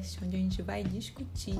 podcast 0.00 0.24
onde 0.24 0.36
a 0.36 0.38
gente 0.38 0.62
vai 0.62 0.82
discutir 0.82 1.56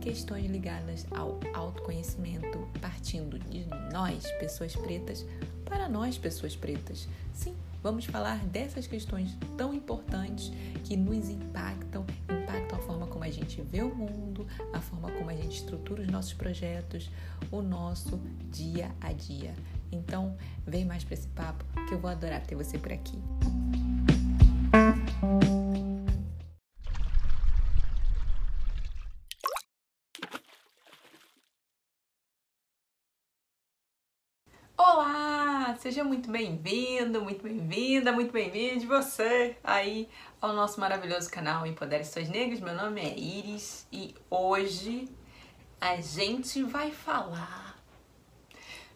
questões 0.00 0.48
ligadas 0.48 1.06
ao 1.10 1.38
autoconhecimento, 1.52 2.58
partindo 2.80 3.38
de 3.38 3.66
nós, 3.92 4.24
pessoas 4.38 4.74
pretas, 4.76 5.26
para 5.64 5.88
nós, 5.88 6.16
pessoas 6.16 6.54
pretas. 6.56 7.08
Sim, 7.34 7.54
vamos 7.82 8.04
falar 8.04 8.38
dessas 8.46 8.86
questões 8.86 9.36
tão 9.56 9.74
importantes 9.74 10.52
que 10.84 10.96
nos 10.96 11.28
impactam, 11.28 12.06
impactam 12.24 12.78
a 12.78 12.82
forma 12.82 13.06
como 13.06 13.24
a 13.24 13.30
gente 13.30 13.60
vê 13.62 13.82
o 13.82 13.94
mundo, 13.94 14.46
a 14.72 14.80
forma 14.80 15.10
como 15.10 15.30
a 15.30 15.34
gente 15.34 15.56
estrutura 15.56 16.02
os 16.02 16.08
nossos 16.08 16.32
projetos, 16.32 17.10
o 17.50 17.60
nosso 17.60 18.20
dia 18.50 18.90
a 19.00 19.12
dia. 19.12 19.54
Então, 19.92 20.36
vem 20.66 20.84
mais 20.84 21.02
para 21.02 21.14
esse 21.14 21.28
papo 21.28 21.64
que 21.88 21.94
eu 21.94 21.98
vou 21.98 22.10
adorar 22.10 22.40
ter 22.42 22.54
você 22.54 22.78
por 22.78 22.92
aqui. 22.92 23.18
Seja 35.90 36.04
muito 36.04 36.30
bem-vindo, 36.30 37.20
muito 37.20 37.42
bem-vinda, 37.42 38.12
muito 38.12 38.30
bem-vindo 38.30 38.86
você 38.86 39.56
aí 39.64 40.08
ao 40.40 40.52
nosso 40.52 40.78
maravilhoso 40.78 41.28
canal 41.28 41.66
Empodere 41.66 42.04
Suas 42.04 42.28
Negras. 42.28 42.60
Meu 42.60 42.76
nome 42.76 43.00
é 43.00 43.18
Iris 43.18 43.88
e 43.90 44.14
hoje 44.30 45.08
a 45.80 45.96
gente 45.96 46.62
vai 46.62 46.92
falar 46.92 47.76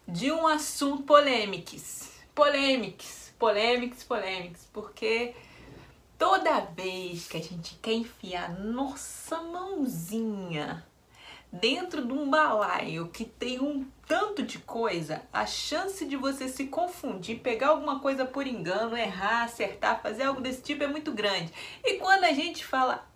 de 0.07 0.31
um 0.31 0.47
assunto 0.47 1.03
polêmicos, 1.03 2.11
polêmicos, 2.33 3.33
polêmicos, 3.41 4.05
polêmicos, 4.05 4.69
porque 4.73 5.35
toda 6.17 6.61
vez 6.61 7.27
que 7.27 7.39
a 7.39 7.43
gente 7.43 7.75
quer 7.83 7.95
enfiar 7.95 8.57
nossa 8.57 9.43
mãozinha 9.43 10.87
dentro 11.53 12.07
de 12.07 12.13
um 12.13 12.31
balaio 12.31 13.09
que 13.09 13.25
tem 13.25 13.59
um 13.59 13.85
tanto 14.07 14.43
de 14.43 14.59
coisa, 14.59 15.23
a 15.33 15.47
chance 15.47 16.05
de 16.05 16.17
você 16.17 16.49
se 16.49 16.67
confundir, 16.67 17.41
pegar 17.41 17.69
alguma 17.69 18.01
coisa 18.01 18.25
por 18.25 18.45
engano, 18.47 18.97
errar, 18.97 19.45
acertar, 19.45 20.01
fazer 20.03 20.25
algo 20.25 20.41
desse 20.41 20.63
tipo 20.63 20.83
é 20.85 20.87
muito 20.87 21.13
grande. 21.13 21.53
E 21.85 21.99
quando 21.99 22.25
a 22.25 22.33
gente 22.33 22.65
fala 22.65 23.07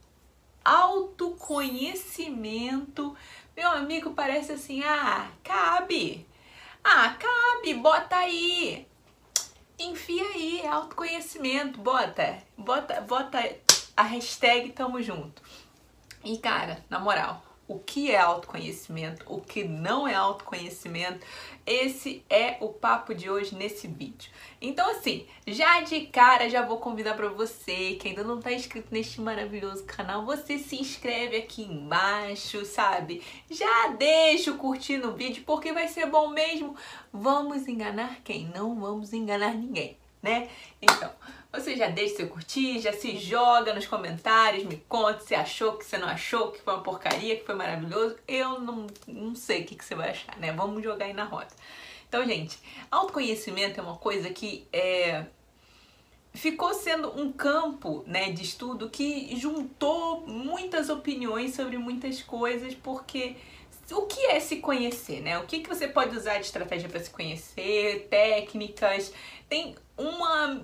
autoconhecimento, 0.65 3.17
meu 3.57 3.71
amigo, 3.71 4.11
parece 4.13 4.53
assim: 4.53 4.83
ah, 4.85 5.31
cabe. 5.43 6.27
Ah, 6.83 7.15
cabe, 7.19 7.75
bota 7.75 8.17
aí. 8.17 8.87
Enfia 9.79 10.25
aí, 10.25 10.67
autoconhecimento, 10.67 11.79
bota, 11.81 12.43
bota, 12.57 13.01
bota 13.03 13.39
a 13.97 14.03
hashtag 14.03 14.71
tamo 14.71 15.01
junto. 15.03 15.43
E 16.25 16.39
cara, 16.39 16.85
na 16.91 16.99
moral, 16.99 17.43
o 17.69 17.79
que 17.79 18.11
é 18.11 18.19
autoconhecimento, 18.19 19.23
o 19.27 19.41
que 19.41 19.63
não 19.63 20.09
é 20.09 20.15
autoconhecimento. 20.15 21.25
Esse 21.67 22.25
é 22.31 22.57
o 22.61 22.71
papo 22.71 23.15
de 23.15 23.29
hoje 23.29 23.55
nesse 23.55 23.87
vídeo. 23.87 24.33
Então 24.61 24.91
assim, 24.91 25.27
já 25.47 25.83
de 25.83 26.07
cara 26.07 26.49
já 26.49 26.63
vou 26.63 26.79
convidar 26.79 27.15
para 27.15 27.29
você 27.29 27.95
que 28.01 28.09
ainda 28.09 28.25
não 28.25 28.39
está 28.39 28.51
inscrito 28.51 28.89
neste 28.91 29.21
maravilhoso 29.21 29.85
canal, 29.85 30.25
você 30.25 30.59
se 30.59 30.81
inscreve 30.81 31.37
aqui 31.37 31.63
embaixo, 31.63 32.65
sabe? 32.65 33.23
Já 33.51 33.89
deixa 33.89 34.51
o 34.51 34.57
curtir 34.57 34.97
no 34.97 35.13
vídeo 35.13 35.45
porque 35.47 35.73
vai 35.73 35.87
ser 35.89 36.07
bom 36.07 36.29
mesmo. 36.29 36.75
Vamos 37.13 37.69
enganar 37.69 38.21
quem? 38.25 38.51
Não 38.55 38.81
vamos 38.81 39.13
enganar 39.13 39.55
ninguém 39.55 39.99
né? 40.23 40.49
Então, 40.81 41.11
você 41.53 41.77
já 41.77 41.89
deixa 41.89 42.17
seu 42.17 42.29
curtir, 42.29 42.81
já 42.81 42.93
se 42.93 43.17
joga 43.17 43.75
nos 43.75 43.87
comentários, 43.87 44.65
me 44.65 44.77
conta 44.89 45.21
se 45.21 45.35
achou, 45.35 45.77
que 45.77 45.85
você 45.85 45.97
não 45.97 46.09
achou, 46.09 46.53
que 46.53 46.61
foi 46.61 46.75
uma 46.75 46.83
porcaria, 46.83 47.37
que 47.37 47.45
foi 47.45 47.55
maravilhoso. 47.55 48.17
Eu 48.27 48.61
não, 48.61 48.87
não 49.07 49.35
sei 49.35 49.63
o 49.63 49.65
que, 49.65 49.75
que 49.75 49.85
você 49.85 49.95
vai 49.95 50.11
achar, 50.11 50.37
né? 50.39 50.53
Vamos 50.53 50.83
jogar 50.83 51.07
aí 51.07 51.15
na 51.15 51.25
roda. 51.25 51.49
Então, 52.09 52.25
gente, 52.25 52.59
autoconhecimento 52.91 53.81
é 53.81 53.83
uma 53.83 53.97
coisa 53.97 54.31
que 54.31 54.67
é, 54.73 55.27
ficou 56.35 56.73
sendo 56.75 57.19
um 57.21 57.33
campo 57.33 58.05
né, 58.07 58.31
de 58.31 58.43
estudo 58.43 58.89
que 58.89 59.37
juntou 59.37 60.27
muitas 60.27 60.89
opiniões 60.89 61.55
sobre 61.55 61.77
muitas 61.79 62.23
coisas, 62.23 62.75
porque 62.75 63.37
o 63.91 64.03
que 64.03 64.27
é 64.27 64.41
se 64.41 64.57
conhecer, 64.57 65.21
né? 65.21 65.39
O 65.39 65.47
que, 65.47 65.61
que 65.61 65.69
você 65.69 65.89
pode 65.89 66.17
usar 66.17 66.39
de 66.39 66.47
estratégia 66.47 66.89
para 66.89 67.01
se 67.01 67.11
conhecer, 67.11 68.07
técnicas, 68.11 69.13
tem 69.49 69.75
uma, 69.97 70.63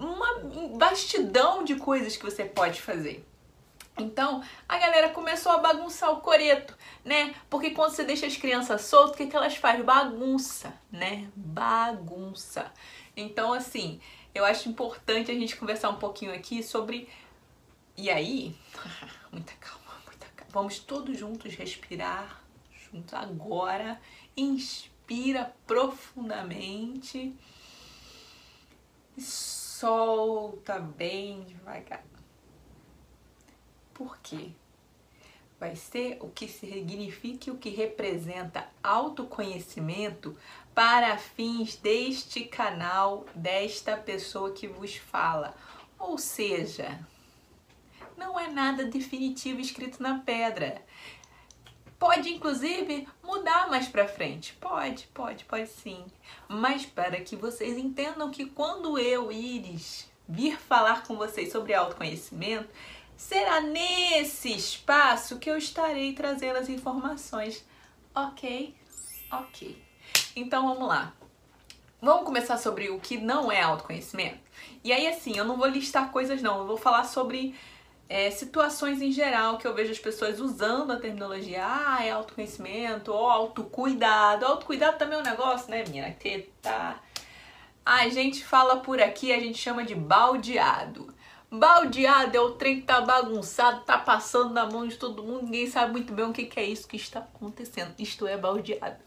uma 0.00 0.40
bastidão 0.78 1.62
de 1.62 1.76
coisas 1.76 2.16
que 2.16 2.24
você 2.24 2.44
pode 2.44 2.80
fazer. 2.80 3.24
Então, 3.98 4.42
a 4.66 4.78
galera 4.78 5.10
começou 5.10 5.52
a 5.52 5.58
bagunçar 5.58 6.10
o 6.10 6.20
coreto, 6.20 6.76
né? 7.04 7.34
Porque 7.50 7.70
quando 7.70 7.94
você 7.94 8.02
deixa 8.02 8.26
as 8.26 8.36
crianças 8.36 8.80
soltas, 8.82 9.14
o 9.14 9.16
que, 9.18 9.26
que 9.26 9.36
elas 9.36 9.56
fazem? 9.56 9.82
Bagunça, 9.82 10.72
né? 10.90 11.28
Bagunça. 11.36 12.72
Então, 13.14 13.52
assim, 13.52 14.00
eu 14.34 14.44
acho 14.44 14.68
importante 14.68 15.30
a 15.30 15.34
gente 15.34 15.54
conversar 15.56 15.90
um 15.90 15.96
pouquinho 15.96 16.34
aqui 16.34 16.62
sobre. 16.62 17.08
E 17.96 18.08
aí? 18.08 18.56
muita 19.30 19.52
calma, 19.54 20.00
muita 20.06 20.26
calma. 20.34 20.50
Vamos 20.50 20.78
todos 20.78 21.18
juntos 21.18 21.54
respirar 21.54 22.42
juntos 22.90 23.12
agora. 23.12 24.00
Inspira 24.34 25.54
profundamente 25.66 27.36
solta 29.80 30.78
bem 30.78 31.42
devagar. 31.44 32.04
Por 33.94 34.18
quê? 34.18 34.50
Vai 35.58 35.74
ser 35.74 36.18
o 36.20 36.28
que 36.28 36.46
significa 36.48 37.48
e 37.48 37.52
o 37.52 37.56
que 37.56 37.70
representa 37.70 38.68
autoconhecimento 38.82 40.36
para 40.74 41.16
fins 41.16 41.76
deste 41.76 42.44
canal, 42.44 43.24
desta 43.34 43.96
pessoa 43.96 44.52
que 44.52 44.68
vos 44.68 44.96
fala. 44.96 45.54
Ou 45.98 46.18
seja, 46.18 46.98
não 48.18 48.38
é 48.38 48.48
nada 48.48 48.84
definitivo 48.84 49.60
escrito 49.60 50.02
na 50.02 50.18
pedra. 50.18 50.84
Pode 52.00 52.30
inclusive 52.30 53.06
mudar 53.22 53.68
mais 53.68 53.86
para 53.86 54.08
frente. 54.08 54.54
Pode, 54.54 55.06
pode, 55.12 55.44
pode 55.44 55.68
sim. 55.68 56.06
Mas 56.48 56.86
para 56.86 57.20
que 57.20 57.36
vocês 57.36 57.76
entendam 57.76 58.30
que 58.30 58.46
quando 58.46 58.98
eu, 58.98 59.30
Iris, 59.30 60.10
vir 60.26 60.58
falar 60.58 61.02
com 61.02 61.16
vocês 61.16 61.52
sobre 61.52 61.74
autoconhecimento, 61.74 62.70
será 63.18 63.60
nesse 63.60 64.50
espaço 64.50 65.38
que 65.38 65.50
eu 65.50 65.58
estarei 65.58 66.14
trazendo 66.14 66.56
as 66.56 66.70
informações. 66.70 67.62
OK? 68.14 68.74
OK. 69.30 69.84
Então 70.34 70.68
vamos 70.68 70.88
lá. 70.88 71.12
Vamos 72.00 72.24
começar 72.24 72.56
sobre 72.56 72.88
o 72.88 72.98
que 72.98 73.18
não 73.18 73.52
é 73.52 73.60
autoconhecimento? 73.60 74.40
E 74.82 74.90
aí 74.90 75.06
assim, 75.06 75.36
eu 75.36 75.44
não 75.44 75.58
vou 75.58 75.66
listar 75.66 76.10
coisas 76.10 76.40
não, 76.40 76.60
eu 76.60 76.66
vou 76.66 76.78
falar 76.78 77.04
sobre 77.04 77.54
é, 78.10 78.28
situações 78.28 79.00
em 79.00 79.12
geral 79.12 79.56
que 79.56 79.64
eu 79.64 79.72
vejo 79.72 79.92
as 79.92 79.98
pessoas 80.00 80.40
usando 80.40 80.90
a 80.90 80.96
terminologia, 80.96 81.64
ah, 81.64 82.04
é 82.04 82.10
autoconhecimento, 82.10 83.12
ou 83.12 83.30
autocuidado. 83.30 84.44
Autocuidado 84.44 84.98
também 84.98 85.16
é 85.16 85.20
um 85.20 85.24
negócio, 85.24 85.70
né, 85.70 85.84
menina? 85.84 86.10
Que 86.10 86.50
tá. 86.60 87.00
A 87.86 88.08
gente 88.08 88.44
fala 88.44 88.78
por 88.78 89.00
aqui, 89.00 89.32
a 89.32 89.38
gente 89.38 89.58
chama 89.58 89.84
de 89.84 89.94
baldeado. 89.94 91.14
Baldeado 91.48 92.36
é 92.36 92.40
o 92.40 92.50
trem 92.50 92.80
que 92.80 92.86
tá 92.86 93.00
bagunçado, 93.00 93.82
tá 93.82 93.96
passando 93.96 94.52
na 94.52 94.66
mão 94.66 94.88
de 94.88 94.96
todo 94.96 95.22
mundo, 95.22 95.44
ninguém 95.44 95.68
sabe 95.68 95.92
muito 95.92 96.12
bem 96.12 96.24
o 96.24 96.32
que, 96.32 96.46
que 96.46 96.58
é 96.58 96.64
isso 96.64 96.88
que 96.88 96.96
está 96.96 97.20
acontecendo. 97.20 97.94
Isto 97.96 98.26
é 98.26 98.36
baldeado 98.36 98.98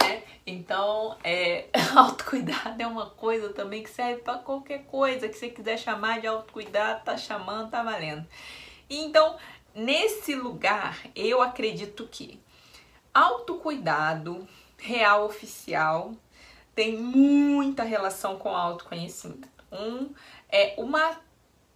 né? 0.00 0.22
Então, 0.46 1.16
é, 1.22 1.66
autocuidado 1.94 2.80
é 2.80 2.86
uma 2.86 3.10
coisa 3.10 3.52
também 3.52 3.82
que 3.82 3.90
serve 3.90 4.22
para 4.22 4.38
qualquer 4.38 4.84
coisa 4.84 5.28
que 5.28 5.34
você 5.34 5.48
quiser 5.48 5.78
chamar 5.78 6.20
de 6.20 6.26
autocuidado, 6.26 7.04
tá 7.04 7.16
chamando, 7.16 7.70
tá 7.70 7.82
valendo. 7.82 8.26
Então, 8.88 9.36
nesse 9.74 10.34
lugar, 10.34 10.98
eu 11.14 11.40
acredito 11.40 12.08
que 12.10 12.40
autocuidado 13.14 14.46
real 14.78 15.24
oficial 15.26 16.12
tem 16.74 16.96
muita 16.96 17.82
relação 17.82 18.38
com 18.38 18.48
autoconhecimento. 18.48 19.48
Um 19.70 20.10
é 20.48 20.74
uma 20.76 21.20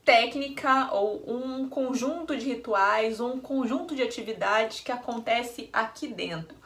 técnica 0.05 0.93
ou 0.93 1.23
um 1.27 1.69
conjunto 1.69 2.37
de 2.37 2.47
rituais, 2.47 3.21
ou 3.21 3.35
um 3.35 3.41
conjunto 3.41 3.95
de 3.95 4.03
atividades 4.03 4.81
que 4.81 4.93
acontece 4.93 5.69
aqui 5.73 6.07
dentro 6.07 6.57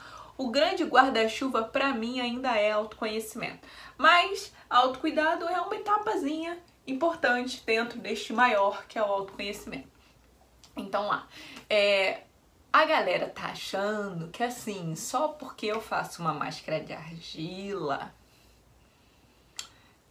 o 0.41 0.49
grande 0.49 0.85
guarda-chuva 0.85 1.65
para 1.65 1.93
mim 1.93 2.19
ainda 2.19 2.57
é 2.57 2.73
autoconhecimento. 2.73 3.69
Mas 3.99 4.51
autocuidado 4.71 5.47
é 5.47 5.61
uma 5.61 5.77
etapazinha 5.77 6.59
importante 6.87 7.63
dentro 7.67 7.99
deste 7.99 8.33
maior 8.33 8.87
que 8.87 8.99
é 8.99 9.03
o 9.03 9.05
autoconhecimento. 9.05 9.91
Então 10.75 11.09
lá, 11.09 11.29
é, 11.69 12.23
a 12.73 12.87
galera 12.87 13.29
tá 13.29 13.49
achando 13.49 14.29
que 14.29 14.43
assim, 14.43 14.97
só 14.97 15.29
porque 15.29 15.67
eu 15.67 15.79
faço 15.79 16.23
uma 16.23 16.33
máscara 16.33 16.81
de 16.81 16.95
argila, 16.95 18.11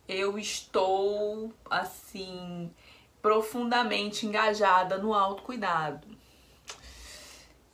eu 0.08 0.38
estou 0.38 1.52
assim 1.68 2.72
profundamente 3.20 4.28
engajada 4.28 5.00
no 5.00 5.12
autocuidado. 5.12 6.19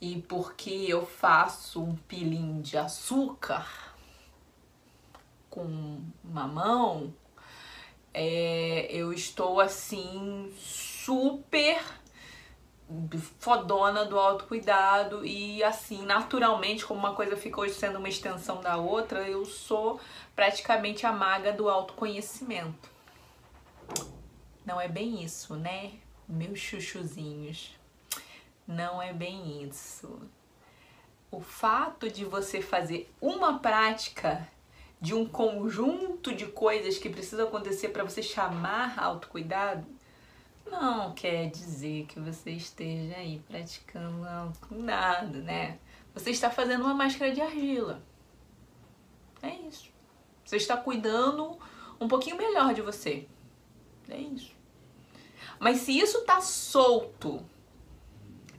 E 0.00 0.20
porque 0.22 0.86
eu 0.88 1.06
faço 1.06 1.82
um 1.82 1.96
pilim 1.96 2.60
de 2.60 2.76
açúcar 2.76 3.66
com 5.48 6.00
mamão, 6.22 7.14
é, 8.12 8.88
eu 8.90 9.12
estou 9.12 9.60
assim 9.60 10.52
super 10.58 11.82
fodona 13.40 14.04
do 14.04 14.18
autocuidado 14.18 15.24
e 15.24 15.62
assim, 15.64 16.04
naturalmente, 16.04 16.86
como 16.86 17.00
uma 17.00 17.14
coisa 17.14 17.36
ficou 17.36 17.68
sendo 17.68 17.98
uma 17.98 18.08
extensão 18.08 18.60
da 18.60 18.76
outra, 18.76 19.28
eu 19.28 19.44
sou 19.44 20.00
praticamente 20.34 21.04
a 21.04 21.12
maga 21.12 21.52
do 21.52 21.68
autoconhecimento. 21.68 22.90
Não 24.64 24.80
é 24.80 24.88
bem 24.88 25.22
isso, 25.22 25.54
né? 25.56 25.92
Meus 26.28 26.58
chuchuzinhos. 26.58 27.75
Não 28.66 29.00
é 29.00 29.12
bem 29.12 29.62
isso. 29.62 30.20
O 31.30 31.40
fato 31.40 32.10
de 32.10 32.24
você 32.24 32.60
fazer 32.60 33.12
uma 33.20 33.58
prática 33.58 34.48
de 35.00 35.14
um 35.14 35.26
conjunto 35.26 36.34
de 36.34 36.46
coisas 36.46 36.98
que 36.98 37.08
precisam 37.08 37.46
acontecer 37.46 37.90
para 37.90 38.04
você 38.04 38.22
chamar 38.22 38.98
autocuidado 38.98 39.86
não 40.70 41.12
quer 41.14 41.48
dizer 41.48 42.06
que 42.06 42.18
você 42.18 42.50
esteja 42.50 43.16
aí 43.16 43.40
praticando 43.48 44.26
autocuidado, 44.26 45.38
né? 45.38 45.78
Você 46.14 46.30
está 46.30 46.50
fazendo 46.50 46.82
uma 46.82 46.94
máscara 46.94 47.32
de 47.32 47.40
argila. 47.40 48.02
É 49.42 49.54
isso. 49.68 49.90
Você 50.44 50.56
está 50.56 50.76
cuidando 50.76 51.58
um 52.00 52.08
pouquinho 52.08 52.36
melhor 52.36 52.74
de 52.74 52.82
você. 52.82 53.28
É 54.08 54.16
isso. 54.16 54.54
Mas 55.58 55.78
se 55.78 55.96
isso 55.96 56.24
tá 56.24 56.40
solto, 56.40 57.44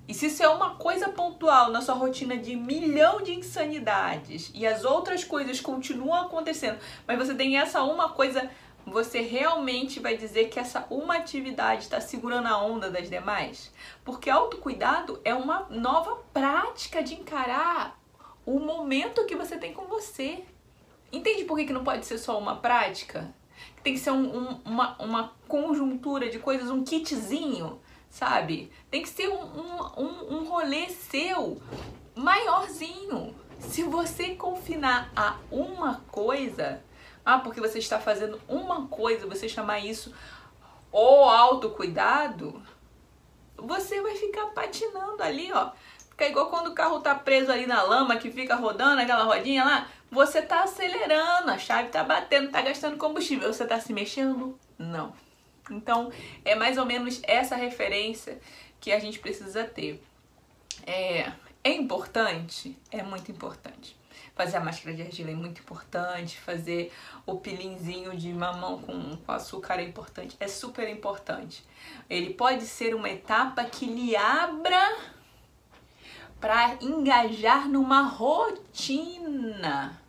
e 0.07 0.13
se 0.13 0.27
isso 0.27 0.42
é 0.42 0.48
uma 0.48 0.75
coisa 0.75 1.09
pontual 1.09 1.69
na 1.69 1.81
sua 1.81 1.95
rotina 1.95 2.38
de 2.38 2.56
milhão 2.56 3.21
de 3.21 3.33
insanidades 3.33 4.50
e 4.56 4.65
as 4.65 4.86
outras 4.86 5.24
coisas 5.24 5.59
continuam 5.59 6.13
acontecendo, 6.13 6.80
mas 7.06 7.18
você 7.18 7.36
tem 7.36 7.57
essa 7.57 7.83
uma 7.83 8.09
coisa, 8.09 8.50
você 8.86 9.19
realmente 9.19 10.00
vai 10.00 10.15
dizer 10.15 10.48
que 10.48 10.59
essa 10.59 10.88
uma 10.89 11.18
atividade 11.18 11.83
está 11.83 12.00
segurando 12.00 12.48
a 12.48 12.57
onda 12.57 12.89
das 12.89 13.09
demais? 13.09 13.74
Porque 14.06 14.30
autocuidado 14.30 15.19
é 15.25 15.33
uma 15.33 15.68
nova 15.69 16.15
prática 16.33 17.04
de 17.04 17.15
encarar 17.15 18.00
o 18.45 18.62
momento 18.62 19.25
que 19.25 19.36
você 19.36 19.57
tem 19.57 19.74
com 19.74 19.88
você. 19.88 20.45
Entende 21.12 21.44
por 21.44 21.57
que, 21.57 21.65
que 21.65 21.74
não 21.74 21.83
pode 21.83 22.06
ser 22.06 22.18
só 22.18 22.39
uma 22.39 22.56
prática? 22.56 23.36
Tem 23.83 23.94
que 23.94 24.00
ser 24.00 24.12
um, 24.12 24.38
um, 24.38 24.62
uma, 24.63 24.95
uma 25.01 25.33
conjuntura 25.50 26.30
de 26.30 26.39
coisas, 26.39 26.69
um 26.69 26.83
kitzinho, 26.83 27.81
sabe? 28.17 28.71
Tem 28.89 29.03
que 29.03 29.09
ser 29.09 29.29
um, 29.29 29.43
um, 29.95 30.37
um 30.37 30.49
rolê 30.49 30.89
seu 30.89 31.61
maiorzinho. 32.15 33.35
Se 33.59 33.83
você 33.83 34.33
confinar 34.33 35.11
a 35.15 35.35
uma 35.51 36.01
coisa, 36.11 36.81
ah, 37.23 37.37
porque 37.37 37.61
você 37.61 37.77
está 37.77 37.99
fazendo 37.99 38.41
uma 38.47 38.87
coisa, 38.87 39.27
você 39.27 39.47
chamar 39.47 39.79
isso 39.79 40.11
o 40.91 41.29
autocuidado, 41.29 42.59
você 43.55 44.01
vai 44.01 44.15
ficar 44.15 44.47
patinando 44.47 45.21
ali, 45.21 45.51
ó. 45.53 45.71
Fica 46.09 46.27
igual 46.27 46.49
quando 46.49 46.67
o 46.67 46.73
carro 46.73 46.99
tá 46.99 47.13
preso 47.13 47.51
ali 47.51 47.67
na 47.67 47.83
lama, 47.83 48.17
que 48.17 48.31
fica 48.31 48.55
rodando 48.55 48.99
aquela 48.99 49.25
rodinha 49.25 49.63
lá. 49.63 49.87
Você 50.09 50.41
tá 50.41 50.63
acelerando, 50.63 51.51
a 51.51 51.57
chave 51.59 51.89
tá 51.89 52.03
batendo, 52.03 52.49
tá 52.49 52.61
gastando 52.61 52.97
combustível. 52.97 53.53
Você 53.53 53.65
tá 53.67 53.79
se 53.79 53.93
mexendo? 53.93 54.57
Não. 54.79 55.13
Então, 55.69 56.11
é 56.45 56.55
mais 56.55 56.77
ou 56.77 56.85
menos 56.85 57.19
essa 57.23 57.55
referência 57.55 58.39
que 58.79 58.91
a 58.91 58.99
gente 58.99 59.19
precisa 59.19 59.63
ter. 59.63 60.01
É, 60.85 61.31
é 61.63 61.71
importante? 61.71 62.77
É 62.91 63.03
muito 63.03 63.31
importante. 63.31 63.97
Fazer 64.35 64.57
a 64.57 64.59
máscara 64.59 64.95
de 64.95 65.01
argila 65.01 65.31
é 65.31 65.35
muito 65.35 65.61
importante, 65.61 66.39
fazer 66.39 66.93
o 67.25 67.37
pilinzinho 67.39 68.15
de 68.15 68.31
mamão 68.31 68.79
com, 68.79 69.17
com 69.17 69.31
açúcar 69.31 69.79
é 69.79 69.83
importante, 69.83 70.37
é 70.39 70.47
super 70.47 70.87
importante. 70.87 71.65
Ele 72.07 72.33
pode 72.33 72.65
ser 72.65 72.93
uma 72.93 73.09
etapa 73.09 73.63
que 73.63 73.85
lhe 73.85 74.15
abra 74.15 74.97
para 76.39 76.77
engajar 76.81 77.67
numa 77.67 78.03
rotina 78.03 79.99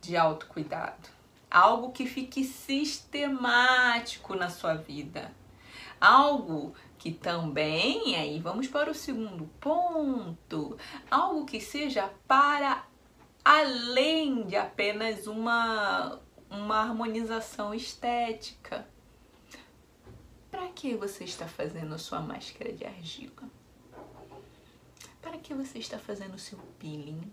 de 0.00 0.16
autocuidado. 0.16 1.17
Algo 1.50 1.92
que 1.92 2.06
fique 2.06 2.44
sistemático 2.44 4.34
na 4.34 4.50
sua 4.50 4.74
vida. 4.74 5.32
Algo 6.00 6.74
que 6.98 7.12
também, 7.12 8.16
aí 8.16 8.40
vamos 8.40 8.66
para 8.66 8.90
o 8.90 8.94
segundo 8.94 9.48
ponto, 9.60 10.76
algo 11.10 11.46
que 11.46 11.60
seja 11.60 12.12
para 12.26 12.84
além 13.44 14.44
de 14.46 14.56
apenas 14.56 15.26
uma, 15.26 16.20
uma 16.50 16.76
harmonização 16.76 17.72
estética. 17.72 18.86
Para 20.50 20.68
que 20.68 20.94
você 20.96 21.24
está 21.24 21.46
fazendo 21.46 21.94
a 21.94 21.98
sua 21.98 22.20
máscara 22.20 22.72
de 22.72 22.84
argila? 22.84 23.48
Para 25.22 25.38
que 25.38 25.54
você 25.54 25.78
está 25.78 25.98
fazendo 25.98 26.34
o 26.34 26.38
seu 26.38 26.58
peeling? 26.78 27.32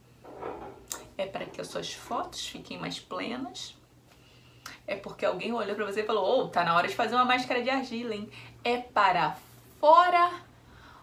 É 1.18 1.26
para 1.26 1.46
que 1.46 1.60
as 1.60 1.68
suas 1.68 1.94
fotos 1.94 2.46
fiquem 2.48 2.78
mais 2.78 3.00
plenas? 3.00 3.76
É 4.88 4.96
porque 4.96 5.26
alguém 5.26 5.54
olhou 5.54 5.76
para 5.76 5.86
você 5.86 6.02
e 6.02 6.06
falou: 6.06 6.40
"Oh, 6.40 6.48
tá 6.48 6.64
na 6.64 6.76
hora 6.76 6.88
de 6.88 6.96
fazer 6.96 7.16
uma 7.16 7.26
máscara 7.26 7.62
de 7.62 7.70
argila, 7.70 8.16
hein?" 8.16 8.30
É 8.64 8.78
para 8.78 9.38
fora 9.80 10.32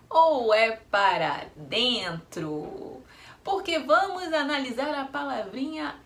ou 0.09 0.53
é 0.53 0.73
para 0.73 1.47
dentro? 1.57 3.03
porque 3.45 3.79
vamos 3.79 4.33
analisar 4.33 4.95
a 4.95 5.05
palavrinha 5.05 5.99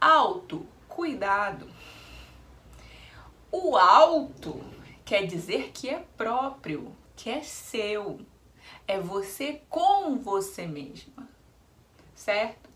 alto, 0.00 0.66
cuidado. 0.88 1.68
O 3.50 3.76
alto 3.76 4.64
quer 5.04 5.26
dizer 5.26 5.70
que 5.72 5.88
é 5.88 6.04
próprio, 6.16 6.94
que 7.16 7.30
é 7.30 7.42
seu. 7.42 8.20
É 8.86 8.98
você 8.98 9.62
com 9.68 10.16
você 10.16 10.66
mesma, 10.66 11.28
certo? 12.14 12.68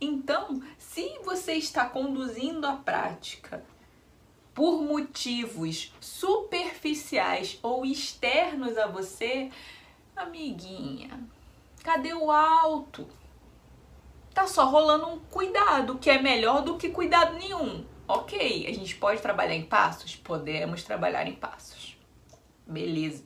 Então, 0.00 0.62
se 0.78 1.18
você 1.24 1.54
está 1.54 1.88
conduzindo 1.88 2.66
a 2.66 2.76
prática 2.76 3.62
por 4.54 4.82
motivos 4.82 5.92
superficiais 6.00 7.58
ou 7.62 7.84
externos 7.84 8.76
a 8.76 8.86
você, 8.86 9.50
amiguinha, 10.16 11.20
cadê 11.82 12.12
o 12.12 12.30
alto? 12.30 13.06
tá 14.34 14.46
só 14.46 14.64
rolando 14.64 15.08
um 15.08 15.18
cuidado, 15.18 15.98
que 15.98 16.08
é 16.08 16.20
melhor 16.20 16.62
do 16.62 16.76
que 16.76 16.88
cuidado 16.88 17.34
nenhum. 17.34 17.84
Ok, 18.08 18.66
a 18.66 18.72
gente 18.72 18.96
pode 18.96 19.20
trabalhar 19.20 19.54
em 19.54 19.64
passos? 19.64 20.16
Podemos 20.16 20.82
trabalhar 20.82 21.26
em 21.26 21.34
passos. 21.34 21.96
Beleza. 22.66 23.24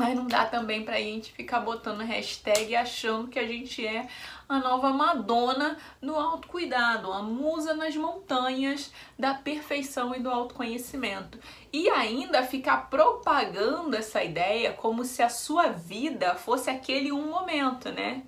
Mas 0.00 0.16
não 0.16 0.26
dá 0.26 0.46
também 0.46 0.82
pra 0.82 0.96
gente 0.96 1.30
ficar 1.30 1.60
botando 1.60 2.00
hashtag 2.00 2.74
achando 2.74 3.28
que 3.28 3.38
a 3.38 3.46
gente 3.46 3.86
é 3.86 4.08
a 4.48 4.58
nova 4.58 4.94
Madonna 4.94 5.76
no 6.00 6.18
autocuidado, 6.18 7.12
a 7.12 7.22
musa 7.22 7.74
nas 7.74 7.94
montanhas 7.94 8.90
da 9.18 9.34
perfeição 9.34 10.16
e 10.16 10.20
do 10.20 10.30
autoconhecimento. 10.30 11.38
E 11.70 11.90
ainda 11.90 12.42
ficar 12.42 12.88
propagando 12.88 13.94
essa 13.94 14.24
ideia 14.24 14.72
como 14.72 15.04
se 15.04 15.22
a 15.22 15.28
sua 15.28 15.68
vida 15.68 16.34
fosse 16.34 16.70
aquele 16.70 17.12
um 17.12 17.28
momento, 17.28 17.92
né? 17.92 18.22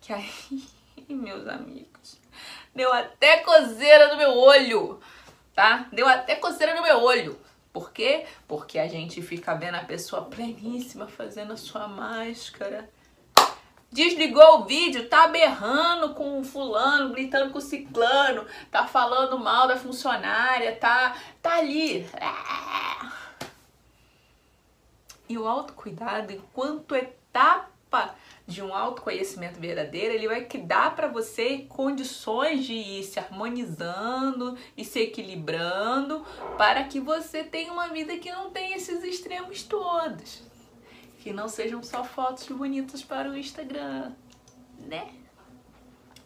Que 0.00 0.12
aí 0.12 0.30
meus 1.08 1.48
amigos, 1.48 2.20
deu 2.72 2.92
até 2.92 3.38
coceira 3.38 4.12
no 4.12 4.18
meu 4.18 4.38
olho, 4.38 5.00
tá? 5.52 5.88
Deu 5.92 6.06
até 6.06 6.36
coceira 6.36 6.76
no 6.76 6.82
meu 6.82 7.02
olho. 7.02 7.47
Por 7.72 7.92
quê? 7.92 8.26
Porque 8.46 8.78
a 8.78 8.88
gente 8.88 9.20
fica 9.22 9.54
vendo 9.54 9.76
a 9.76 9.84
pessoa 9.84 10.22
pleníssima 10.22 11.06
fazendo 11.06 11.52
a 11.52 11.56
sua 11.56 11.86
máscara. 11.86 12.88
Desligou 13.90 14.60
o 14.60 14.64
vídeo, 14.64 15.08
tá 15.08 15.28
berrando 15.28 16.14
com 16.14 16.40
o 16.40 16.44
fulano, 16.44 17.12
gritando 17.12 17.50
com 17.50 17.58
o 17.58 17.62
ciclano, 17.62 18.44
tá 18.70 18.86
falando 18.86 19.38
mal 19.38 19.66
da 19.66 19.78
funcionária, 19.78 20.76
tá, 20.76 21.16
tá 21.40 21.56
ali. 21.56 22.06
E 25.26 25.38
o 25.38 25.46
autocuidado, 25.48 26.32
enquanto 26.32 26.94
etapa 26.94 28.14
de 28.48 28.62
um 28.62 28.74
autoconhecimento 28.74 29.60
verdadeiro, 29.60 30.14
ele 30.14 30.26
vai 30.26 30.48
dar 30.64 30.96
para 30.96 31.06
você 31.06 31.66
condições 31.68 32.64
de 32.64 32.72
ir 32.72 33.04
se 33.04 33.20
harmonizando 33.20 34.56
e 34.74 34.86
se 34.86 35.00
equilibrando 35.00 36.24
para 36.56 36.82
que 36.84 36.98
você 36.98 37.44
tenha 37.44 37.70
uma 37.70 37.88
vida 37.88 38.16
que 38.16 38.32
não 38.32 38.50
tenha 38.50 38.74
esses 38.74 39.04
extremos 39.04 39.62
todos. 39.62 40.42
Que 41.18 41.30
não 41.30 41.46
sejam 41.46 41.82
só 41.82 42.02
fotos 42.02 42.48
bonitas 42.48 43.02
para 43.02 43.28
o 43.28 43.36
Instagram, 43.36 44.12
né? 44.78 45.17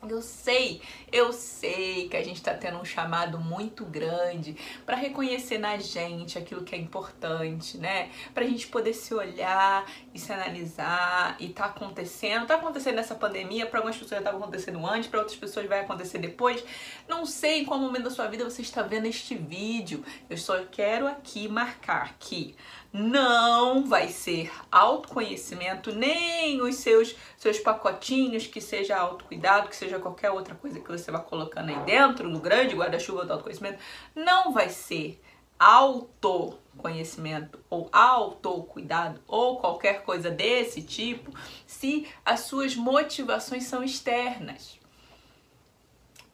Eu 0.08 0.20
sei, 0.20 0.82
eu 1.12 1.32
sei 1.32 2.08
que 2.08 2.16
a 2.16 2.24
gente 2.24 2.38
está 2.38 2.52
tendo 2.52 2.76
um 2.76 2.84
chamado 2.84 3.38
muito 3.38 3.84
grande 3.84 4.56
para 4.84 4.96
reconhecer 4.96 5.58
na 5.58 5.78
gente 5.78 6.36
aquilo 6.36 6.64
que 6.64 6.74
é 6.74 6.78
importante, 6.78 7.78
né? 7.78 8.10
Para 8.34 8.42
a 8.42 8.48
gente 8.48 8.66
poder 8.66 8.94
se 8.94 9.14
olhar 9.14 9.86
e 10.12 10.18
se 10.18 10.32
analisar 10.32 11.36
e 11.38 11.50
tá 11.50 11.66
acontecendo, 11.66 12.48
tá 12.48 12.56
acontecendo 12.56 12.96
nessa 12.96 13.14
pandemia, 13.14 13.64
para 13.64 13.78
algumas 13.78 13.96
pessoas 13.96 14.10
já 14.10 14.18
estava 14.18 14.38
acontecendo 14.38 14.84
antes, 14.84 15.08
para 15.08 15.20
outras 15.20 15.38
pessoas 15.38 15.66
vai 15.66 15.80
acontecer 15.80 16.18
depois. 16.18 16.64
Não 17.06 17.24
sei 17.24 17.60
em 17.60 17.64
qual 17.64 17.78
momento 17.78 18.04
da 18.04 18.10
sua 18.10 18.26
vida 18.26 18.42
você 18.42 18.60
está 18.60 18.82
vendo 18.82 19.06
este 19.06 19.36
vídeo. 19.36 20.04
Eu 20.28 20.36
só 20.36 20.64
quero 20.64 21.06
aqui 21.06 21.46
marcar 21.46 22.16
que 22.18 22.56
não 22.92 23.86
vai 23.86 24.08
ser 24.08 24.52
autoconhecimento, 24.70 25.94
nem 25.94 26.60
os 26.60 26.74
seus, 26.76 27.16
seus 27.38 27.58
pacotinhos, 27.58 28.46
que 28.46 28.60
seja 28.60 28.96
autocuidado, 28.96 29.68
que 29.68 29.76
seja 29.76 29.91
qualquer 30.00 30.30
outra 30.30 30.54
coisa 30.54 30.80
que 30.80 30.88
você 30.88 31.10
vai 31.10 31.22
colocando 31.22 31.70
aí 31.70 31.78
dentro, 31.84 32.28
no 32.28 32.40
grande 32.40 32.74
guarda-chuva 32.74 33.24
do 33.24 33.32
autoconhecimento, 33.32 33.78
não 34.14 34.52
vai 34.52 34.68
ser 34.68 35.20
autoconhecimento 35.58 37.60
ou 37.70 37.88
autocuidado 37.92 39.20
ou 39.28 39.58
qualquer 39.58 40.02
coisa 40.02 40.30
desse 40.30 40.82
tipo 40.82 41.32
se 41.66 42.08
as 42.24 42.40
suas 42.40 42.74
motivações 42.74 43.64
são 43.64 43.84
externas. 43.84 44.80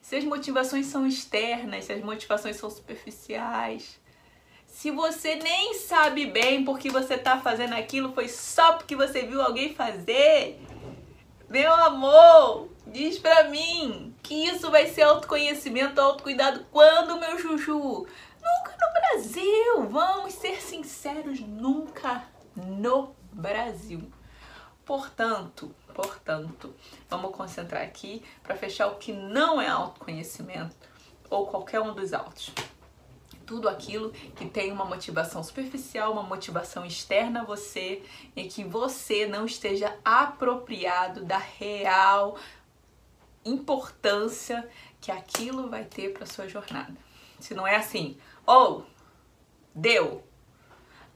Se 0.01 0.17
as 0.17 0.25
motivações 0.25 0.87
são 0.87 1.07
externas, 1.07 1.85
se 1.85 1.93
as 1.93 2.03
motivações 2.03 2.57
são 2.57 2.71
superficiais, 2.71 4.01
se 4.67 4.91
você 4.91 5.35
nem 5.35 5.75
sabe 5.75 6.25
bem 6.25 6.65
porque 6.65 6.89
você 6.89 7.19
tá 7.19 7.41
fazendo 7.41 7.75
aquilo, 7.75 8.13
foi 8.13 8.29
só 8.29 8.75
porque 8.75 8.95
você 8.95 9.23
viu 9.23 9.43
alguém 9.43 9.75
fazer. 9.75 10.61
Meu 11.51 11.75
amor, 11.75 12.69
diz 12.93 13.19
pra 13.19 13.45
mim 13.45 14.15
que 14.23 14.35
isso 14.35 14.71
vai 14.71 14.87
ser 14.89 15.03
autoconhecimento, 15.03 16.01
autocuidado 16.01 16.65
quando, 16.71 17.19
meu 17.19 17.39
chuchu? 17.39 18.07
Nunca 18.41 18.77
no 18.81 18.93
Brasil. 18.93 19.89
Vamos 19.89 20.35
ser 20.35 20.61
sinceros, 20.61 21.41
nunca 21.41 22.25
no 22.57 23.15
Brasil. 23.33 24.11
Portanto, 24.85 25.75
portanto, 25.95 26.75
vamos 27.09 27.35
concentrar 27.37 27.83
aqui 27.83 28.23
para 28.43 28.57
fechar 28.57 28.87
o 28.89 28.97
que 28.97 29.13
não 29.13 29.61
é 29.61 29.69
autoconhecimento 29.69 30.89
ou 31.29 31.47
qualquer 31.47 31.81
um 31.81 31.95
dos 31.95 32.15
autos 32.15 32.53
tudo 33.49 33.67
aquilo 33.67 34.11
que 34.37 34.45
tem 34.45 34.71
uma 34.71 34.85
motivação 34.85 35.43
superficial, 35.43 36.13
uma 36.13 36.23
motivação 36.23 36.85
externa 36.85 37.41
a 37.41 37.45
você 37.45 38.03
e 38.37 38.45
que 38.45 38.63
você 38.63 39.27
não 39.27 39.47
esteja 39.47 39.97
apropriado 40.05 41.25
da 41.25 41.39
real 41.39 42.37
importância 43.49 44.69
que 45.01 45.11
aquilo 45.11 45.69
vai 45.69 45.85
ter 45.85 46.13
para 46.13 46.27
sua 46.27 46.49
jornada. 46.49 46.95
Se 47.39 47.55
não 47.55 47.67
é 47.67 47.77
assim, 47.77 48.19
ou 48.47 48.79
oh, 48.79 48.83
deu, 49.75 50.25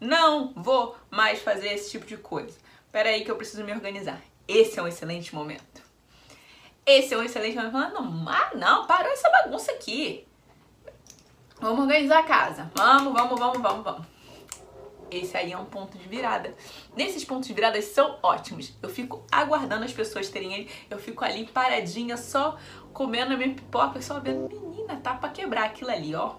não 0.00 0.52
vou 0.54 0.96
mais 1.10 1.40
fazer 1.42 1.72
esse 1.72 1.90
tipo 1.90 2.06
de 2.06 2.16
coisa. 2.16 2.58
Espera 2.86 3.08
aí 3.08 3.24
que 3.24 3.30
eu 3.30 3.36
preciso 3.36 3.64
me 3.64 3.72
organizar. 3.72 4.20
Esse 4.46 4.78
é 4.78 4.82
um 4.82 4.88
excelente 4.88 5.34
momento. 5.34 5.82
Esse 6.84 7.14
é 7.14 7.18
um 7.18 7.22
excelente 7.22 7.56
momento. 7.56 7.72
Não, 7.72 8.28
ah, 8.28 8.50
não, 8.54 8.86
parou 8.86 9.12
essa 9.12 9.30
bagunça 9.30 9.72
aqui. 9.72 10.26
Vamos 11.60 11.80
organizar 11.80 12.18
a 12.18 12.24
casa. 12.24 12.70
Vamos, 12.74 13.12
vamos, 13.12 13.38
vamos, 13.38 13.62
vamos, 13.62 13.84
vamos. 13.84 14.12
Esse 15.12 15.37
aí 15.37 15.52
é 15.52 15.59
um 15.59 15.66
ponto 15.66 15.99
de 15.99 16.09
virada. 16.09 16.54
Nesses 16.97 17.25
pontos 17.25 17.47
de 17.47 17.52
virada 17.52 17.81
são 17.83 18.19
ótimos. 18.23 18.73
Eu 18.83 18.88
fico 18.88 19.25
aguardando 19.31 19.85
as 19.85 19.92
pessoas 19.92 20.28
terem 20.31 20.54
ele. 20.54 20.71
Eu 20.88 20.99
fico 20.99 21.23
ali 21.23 21.47
paradinha, 21.47 22.16
só 22.16 22.57
comendo 22.92 23.35
a 23.35 23.37
minha 23.37 23.54
pipoca, 23.54 24.00
só 24.00 24.19
vendo, 24.21 24.49
menina, 24.49 24.97
tá 24.97 25.14
pra 25.14 25.28
quebrar 25.28 25.64
aquilo 25.64 25.90
ali, 25.90 26.14
ó. 26.14 26.37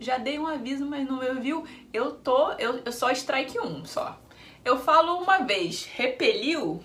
Já 0.00 0.18
dei 0.18 0.38
um 0.38 0.46
aviso, 0.46 0.84
mas 0.86 1.06
não 1.06 1.18
me 1.18 1.28
ouviu. 1.28 1.64
Eu 1.92 2.12
tô, 2.12 2.52
eu, 2.52 2.80
eu 2.84 2.92
só 2.92 3.10
strike 3.10 3.58
um, 3.60 3.84
só. 3.84 4.18
Eu 4.64 4.78
falo 4.78 5.18
uma 5.18 5.38
vez, 5.38 5.84
repeliu, 5.84 6.82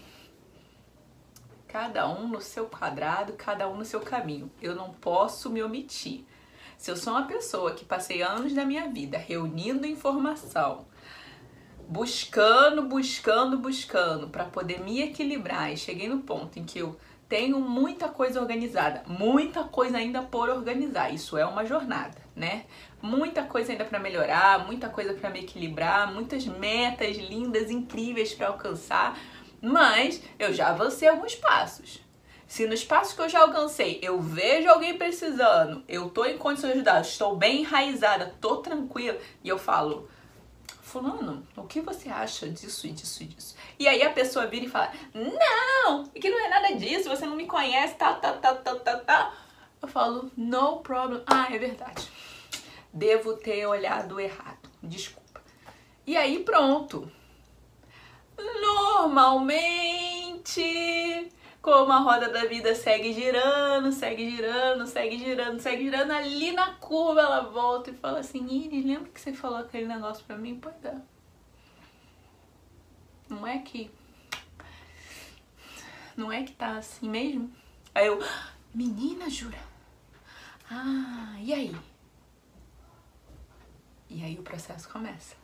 cada 1.68 2.08
um 2.08 2.28
no 2.28 2.40
seu 2.40 2.68
quadrado, 2.68 3.34
cada 3.34 3.68
um 3.68 3.78
no 3.78 3.86
seu 3.86 4.00
caminho. 4.00 4.52
Eu 4.62 4.76
não 4.76 4.94
posso 4.94 5.50
me 5.50 5.64
omitir. 5.64 6.24
Se 6.78 6.92
eu 6.92 6.98
sou 6.98 7.14
uma 7.14 7.26
pessoa 7.26 7.74
que 7.74 7.86
passei 7.86 8.22
anos 8.22 8.54
da 8.54 8.66
minha 8.66 8.88
vida 8.90 9.18
reunindo 9.18 9.88
informação, 9.88 10.86
buscando, 11.88 12.84
buscando, 12.84 13.58
buscando 13.58 14.28
para 14.28 14.46
poder 14.46 14.80
me 14.80 15.02
equilibrar 15.02 15.72
e 15.72 15.78
cheguei 15.78 16.08
no 16.08 16.20
ponto 16.20 16.58
em 16.60 16.64
que 16.64 16.80
eu 16.80 16.98
tenho 17.28 17.60
muita 17.60 18.08
coisa 18.08 18.40
organizada, 18.40 19.04
muita 19.08 19.64
coisa 19.64 19.98
ainda 19.98 20.22
por 20.22 20.50
organizar. 20.50 21.14
Isso 21.14 21.38
é 21.38 21.46
uma 21.46 21.66
jornada, 21.66 22.18
né? 22.36 22.66
Muita 23.02 23.44
coisa 23.44 23.72
ainda 23.72 23.86
para 23.86 24.00
melhorar, 24.00 24.66
muita 24.66 24.90
coisa 24.90 25.14
para 25.14 25.30
me 25.30 25.40
equilibrar, 25.40 26.14
muitas 26.14 26.46
metas 26.46 27.18
lindas, 27.18 27.72
incríveis 27.72 28.34
para 28.34 28.48
alcançar, 28.48 29.18
mas 29.62 30.22
eu 30.38 30.54
já 30.54 30.70
avancei 30.70 31.08
alguns 31.08 31.36
passos. 31.36 32.04
Se 32.48 32.68
no 32.68 32.76
espaço 32.76 33.16
que 33.16 33.22
eu 33.22 33.30
já 33.30 33.42
alcancei 33.42 34.00
eu 34.04 34.22
vejo 34.22 34.70
alguém 34.70 34.98
precisando, 34.98 35.84
eu 35.88 36.10
tô 36.10 36.26
em 36.26 36.38
condições 36.38 36.74
de 36.74 36.80
ajudar, 36.80 37.02
estou 37.02 37.36
bem 37.36 37.62
enraizada, 37.62 38.36
tô 38.40 38.58
tranquila, 38.58 39.18
e 39.44 39.50
eu 39.50 39.58
falo, 39.58 40.08
fulano, 40.96 41.46
o 41.58 41.64
que 41.64 41.82
você 41.82 42.08
acha 42.08 42.48
disso 42.48 42.88
e 42.88 42.92
disso 42.94 43.22
e 43.22 43.26
disso? 43.26 43.54
E 43.78 43.86
aí 43.86 44.02
a 44.02 44.12
pessoa 44.12 44.48
vira 44.48 44.66
e 44.66 44.70
fala, 44.70 44.94
não, 45.14 46.06
que 46.06 46.30
não 46.30 46.40
é 46.40 46.48
nada 46.48 46.74
disso, 46.76 47.10
você 47.10 47.26
não 47.26 47.36
me 47.36 47.46
conhece, 47.46 47.96
tá, 47.96 48.14
tá, 48.14 48.32
tá, 48.32 48.56
tá, 48.56 48.76
tá, 48.76 48.98
tá. 49.00 49.34
Eu 49.82 49.90
falo, 49.90 50.32
no 50.38 50.78
problem. 50.78 51.22
Ah, 51.28 51.54
é 51.54 51.60
verdade. 51.60 52.10
Devo 52.94 53.34
ter 53.34 53.66
olhado 53.66 54.22
errado. 54.22 54.70
Desculpa. 54.82 55.42
E 56.08 56.16
aí 56.16 56.40
pronto. 56.46 57.12
Normalmente 58.62 59.70
como 61.66 61.92
a 61.92 61.98
roda 61.98 62.30
da 62.30 62.46
vida 62.46 62.76
segue 62.76 63.12
girando, 63.12 63.92
segue 63.92 64.30
girando, 64.30 64.86
segue 64.86 65.18
girando, 65.18 65.60
segue 65.60 65.86
girando, 65.86 66.12
ali 66.12 66.52
na 66.52 66.76
curva 66.76 67.22
ela 67.22 67.42
volta 67.42 67.90
e 67.90 67.96
fala 67.96 68.20
assim, 68.20 68.46
Iris, 68.48 68.86
lembra 68.86 69.10
que 69.10 69.20
você 69.20 69.34
falou 69.34 69.58
aquele 69.58 69.88
negócio 69.88 70.24
pra 70.26 70.38
mim? 70.38 70.60
Pois 70.62 70.76
é. 70.86 70.96
Não 73.28 73.48
é 73.48 73.58
que... 73.58 73.90
Não 76.16 76.32
é 76.32 76.44
que 76.44 76.52
tá 76.52 76.78
assim 76.78 77.10
mesmo? 77.10 77.52
Aí 77.96 78.06
eu, 78.06 78.20
menina, 78.72 79.28
jura? 79.28 79.58
Ah, 80.70 81.36
e 81.40 81.52
aí? 81.52 81.76
E 84.08 84.24
aí 84.24 84.38
o 84.38 84.44
processo 84.44 84.88
começa. 84.88 85.36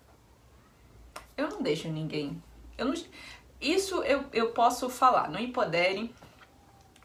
Eu 1.35 1.49
não 1.49 1.63
deixo 1.63 1.87
ninguém... 1.87 2.39
Eu 2.77 2.85
não, 2.85 2.93
isso 3.61 4.03
eu, 4.03 4.25
eu 4.33 4.51
posso 4.51 4.89
falar, 4.89 5.29
não 5.29 5.39
empodere 5.39 6.13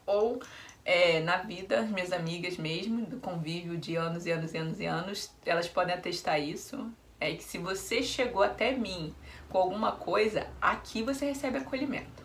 ou 0.06 0.40
é, 0.84 1.20
na 1.20 1.38
vida, 1.38 1.80
as 1.80 1.90
minhas 1.90 2.12
amigas 2.12 2.56
mesmo, 2.56 3.04
do 3.04 3.18
convívio 3.18 3.76
de 3.76 3.96
anos 3.96 4.24
e 4.24 4.30
anos 4.30 4.54
e 4.54 4.56
anos 4.56 4.80
e 4.80 4.86
anos, 4.86 5.34
elas 5.44 5.68
podem 5.68 5.94
atestar 5.94 6.40
isso. 6.40 6.90
É 7.18 7.34
que 7.34 7.42
se 7.42 7.58
você 7.58 8.02
chegou 8.02 8.42
até 8.42 8.72
mim 8.72 9.14
com 9.48 9.58
alguma 9.58 9.92
coisa, 9.92 10.46
aqui 10.60 11.02
você 11.02 11.26
recebe 11.26 11.58
acolhimento. 11.58 12.24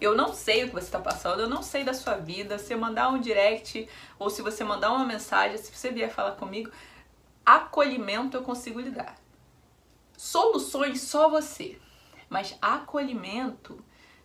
Eu 0.00 0.14
não 0.14 0.34
sei 0.34 0.64
o 0.64 0.68
que 0.68 0.74
você 0.74 0.86
está 0.86 0.98
passando, 0.98 1.40
eu 1.40 1.48
não 1.48 1.62
sei 1.62 1.84
da 1.84 1.94
sua 1.94 2.16
vida. 2.16 2.58
Se 2.58 2.74
mandar 2.76 3.08
um 3.08 3.20
direct 3.20 3.88
ou 4.18 4.28
se 4.28 4.42
você 4.42 4.62
mandar 4.62 4.92
uma 4.92 5.06
mensagem, 5.06 5.56
se 5.56 5.74
você 5.74 5.90
vier 5.90 6.10
falar 6.10 6.32
comigo, 6.32 6.70
acolhimento 7.46 8.36
eu 8.36 8.42
consigo 8.42 8.80
lhe 8.80 8.90
dar. 8.90 9.16
Soluções 10.16 11.00
só 11.00 11.30
você. 11.30 11.78
Mas 12.28 12.56
acolhimento, 12.60 13.82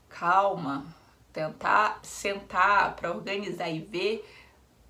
calma, 0.08 0.86
tentar 1.32 2.00
sentar 2.04 2.96
para 2.96 3.12
organizar 3.12 3.70
e 3.70 3.80
ver, 3.80 4.28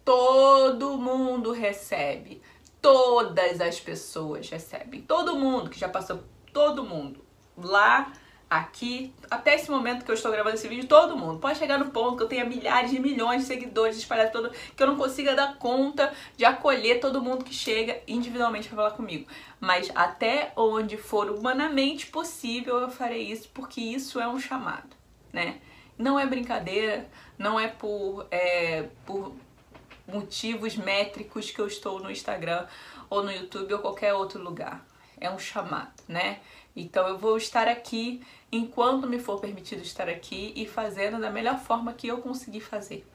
todo 0.04 0.98
mundo 0.98 1.52
recebe. 1.52 2.42
Todas 2.82 3.60
as 3.60 3.80
pessoas 3.80 4.50
recebem. 4.50 5.02
Todo 5.02 5.36
mundo 5.36 5.70
que 5.70 5.80
já 5.80 5.90
passou, 5.90 6.24
todo 6.54 6.84
mundo. 6.84 7.24
Lá, 7.58 8.14
aqui, 8.50 9.14
até 9.30 9.54
esse 9.54 9.70
momento 9.70 10.04
que 10.04 10.10
eu 10.10 10.16
estou 10.16 10.32
gravando 10.32 10.56
esse 10.56 10.68
vídeo, 10.68 10.88
todo 10.88 11.16
mundo. 11.16 11.40
Pode 11.40 11.60
chegar 11.60 11.78
no 11.78 11.92
ponto 11.92 12.18
que 12.18 12.24
eu 12.24 12.28
tenha 12.28 12.44
milhares 12.44 12.90
de 12.90 13.00
milhões 13.00 13.42
de 13.42 13.48
seguidores 13.48 13.98
espalhados 13.98 14.32
todo, 14.32 14.50
que 14.50 14.82
eu 14.82 14.88
não 14.88 14.98
consiga 14.98 15.36
dar 15.36 15.58
conta 15.58 16.12
de 16.36 16.46
acolher 16.46 17.00
todo 17.00 17.22
mundo 17.22 17.46
que 17.46 17.54
chega 17.54 18.02
individualmente 18.08 18.68
para 18.68 18.78
falar 18.78 18.92
comigo. 18.92 19.28
Mas 19.60 19.92
até 19.94 20.52
onde 20.56 20.98
for 20.98 21.30
humanamente 21.30 22.08
possível, 22.08 22.78
eu 22.78 22.90
farei 22.90 23.32
isso, 23.32 23.50
porque 23.54 23.80
isso 23.82 24.20
é 24.20 24.28
um 24.28 24.40
chamado, 24.40 24.90
né? 25.32 25.60
Não 25.96 26.20
é 26.20 26.26
brincadeira, 26.26 27.08
não 27.38 27.60
é 27.60 27.68
por, 27.68 28.26
é, 28.32 28.88
por 29.06 29.36
motivos 30.08 30.76
métricos 30.76 31.52
que 31.52 31.60
eu 31.60 31.68
estou 31.68 32.00
no 32.00 32.10
Instagram 32.10 32.66
ou 33.10 33.24
no 33.24 33.32
YouTube 33.32 33.74
ou 33.76 33.80
qualquer 33.80 34.14
outro 34.14 34.42
lugar. 34.42 34.84
É 35.22 35.30
um 35.30 35.38
chamado, 35.38 35.92
né? 36.08 36.40
Então 36.76 37.08
eu 37.08 37.18
vou 37.18 37.38
estar 37.38 37.68
aqui 37.68 38.22
enquanto 38.52 39.08
me 39.08 39.20
for 39.20 39.40
permitido 39.40 39.82
estar 39.82 40.10
aqui 40.10 40.54
e 40.56 40.68
fazendo 40.68 41.20
da 41.20 41.30
melhor 41.30 41.60
forma 41.60 41.94
que 41.94 42.08
eu 42.08 42.20
conseguir 42.20 42.62
fazer, 42.62 43.06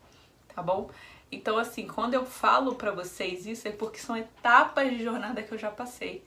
tá 0.54 0.62
bom? 0.62 0.90
Então, 1.30 1.58
assim, 1.58 1.86
quando 1.86 2.14
eu 2.14 2.24
falo 2.24 2.76
pra 2.76 2.92
vocês 2.92 3.46
isso 3.46 3.66
é 3.66 3.72
porque 3.72 3.98
são 3.98 4.16
etapas 4.16 4.90
de 4.90 5.02
jornada 5.02 5.42
que 5.42 5.52
eu 5.52 5.58
já 5.58 5.70
passei. 5.70 6.24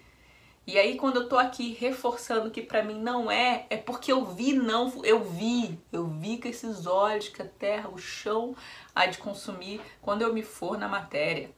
E 0.65 0.77
aí, 0.77 0.97
quando 0.97 1.21
eu 1.21 1.29
tô 1.29 1.37
aqui 1.37 1.73
reforçando 1.79 2.51
que 2.51 2.61
pra 2.61 2.83
mim 2.83 2.99
não 2.99 3.31
é, 3.31 3.65
é 3.69 3.77
porque 3.77 4.11
eu 4.11 4.25
vi, 4.25 4.51
não, 4.51 4.91
eu 5.05 5.23
vi, 5.23 5.79
eu 5.93 6.05
vi 6.07 6.37
com 6.37 6.49
esses 6.49 6.85
olhos 6.85 7.29
que 7.29 7.41
a 7.41 7.47
terra, 7.47 7.87
o 7.87 7.97
chão 7.97 8.53
há 8.93 9.05
de 9.05 9.17
consumir 9.17 9.79
quando 10.01 10.23
eu 10.23 10.33
me 10.33 10.43
for 10.43 10.77
na 10.77 10.89
matéria. 10.89 11.49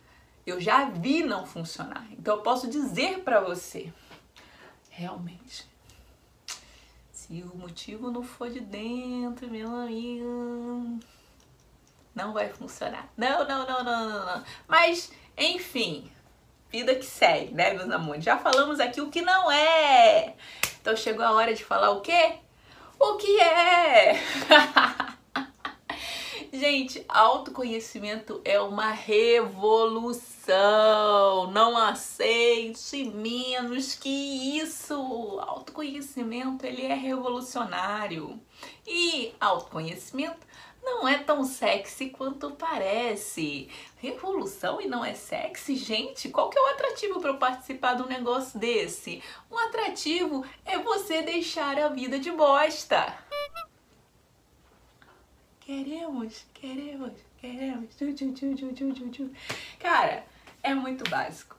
Eu 0.45 0.61
já 0.61 0.85
vi 0.85 1.23
não 1.23 1.43
funcionar. 1.43 2.07
Então, 2.11 2.35
eu 2.35 2.43
posso 2.43 2.69
dizer 2.69 3.21
pra 3.21 3.39
você, 3.39 3.91
realmente, 4.91 5.67
se 7.29 7.43
o 7.43 7.55
motivo 7.55 8.09
não 8.09 8.24
for 8.24 8.50
de 8.50 8.59
dentro, 8.59 9.48
meu 9.51 9.67
amigo, 9.67 11.00
não 12.15 12.33
vai 12.33 12.50
funcionar. 12.50 13.07
Não, 13.15 13.48
não, 13.48 13.67
não, 13.67 13.83
não, 13.83 14.09
não, 14.09 14.25
não. 14.25 14.43
Mas, 14.67 15.12
enfim, 15.38 16.12
vida 16.71 16.95
que 16.95 17.05
segue, 17.05 17.53
né, 17.53 17.71
meus 17.74 17.91
amores? 17.91 18.24
Já 18.24 18.36
falamos 18.39 18.79
aqui 18.79 19.00
o 19.00 19.12
que 19.12 19.21
não 19.21 19.51
é. 19.51 20.33
Então 20.81 20.95
chegou 20.95 21.24
a 21.24 21.31
hora 21.33 21.53
de 21.53 21.63
falar 21.63 21.91
o 21.91 22.01
quê? 22.01 22.38
O 23.00 23.15
que 23.17 23.39
é? 23.39 24.19
Gente, 26.51 27.05
autoconhecimento 27.07 28.41
é 28.43 28.59
uma 28.59 28.89
revolução. 28.89 30.28
Não 31.51 31.77
aceite 31.77 33.03
menos 33.05 33.96
que 33.96 34.60
isso. 34.60 34.93
Autoconhecimento, 35.41 36.65
ele 36.65 36.86
é 36.86 36.93
revolucionário. 36.93 38.39
E 38.88 39.34
autoconhecimento 39.39 40.48
não 40.81 41.08
é 41.08 41.17
tão 41.19 41.43
sexy 41.43 42.10
quanto 42.10 42.51
parece. 42.51 43.69
Revolução 43.98 44.81
e 44.81 44.88
não 44.88 45.03
é 45.03 45.13
sexy? 45.13 45.75
Gente, 45.75 46.29
qual 46.29 46.50
que 46.50 46.58
é 46.58 46.62
o 46.62 46.67
atrativo 46.67 47.19
para 47.19 47.31
eu 47.31 47.38
participar 47.38 47.96
de 47.96 48.03
um 48.03 48.08
negócio 48.08 48.60
desse? 48.60 49.22
Um 49.51 49.58
atrativo 49.58 50.46
é 50.65 50.77
você 50.77 51.22
deixar 51.22 51.77
a 51.79 51.89
vida 51.89 52.17
de 52.19 52.31
bosta. 52.31 53.17
Queremos, 55.60 56.46
queremos, 56.53 57.12
queremos. 57.39 57.89
Cara, 59.77 60.25
é 60.61 60.73
muito 60.73 61.09
básico, 61.09 61.57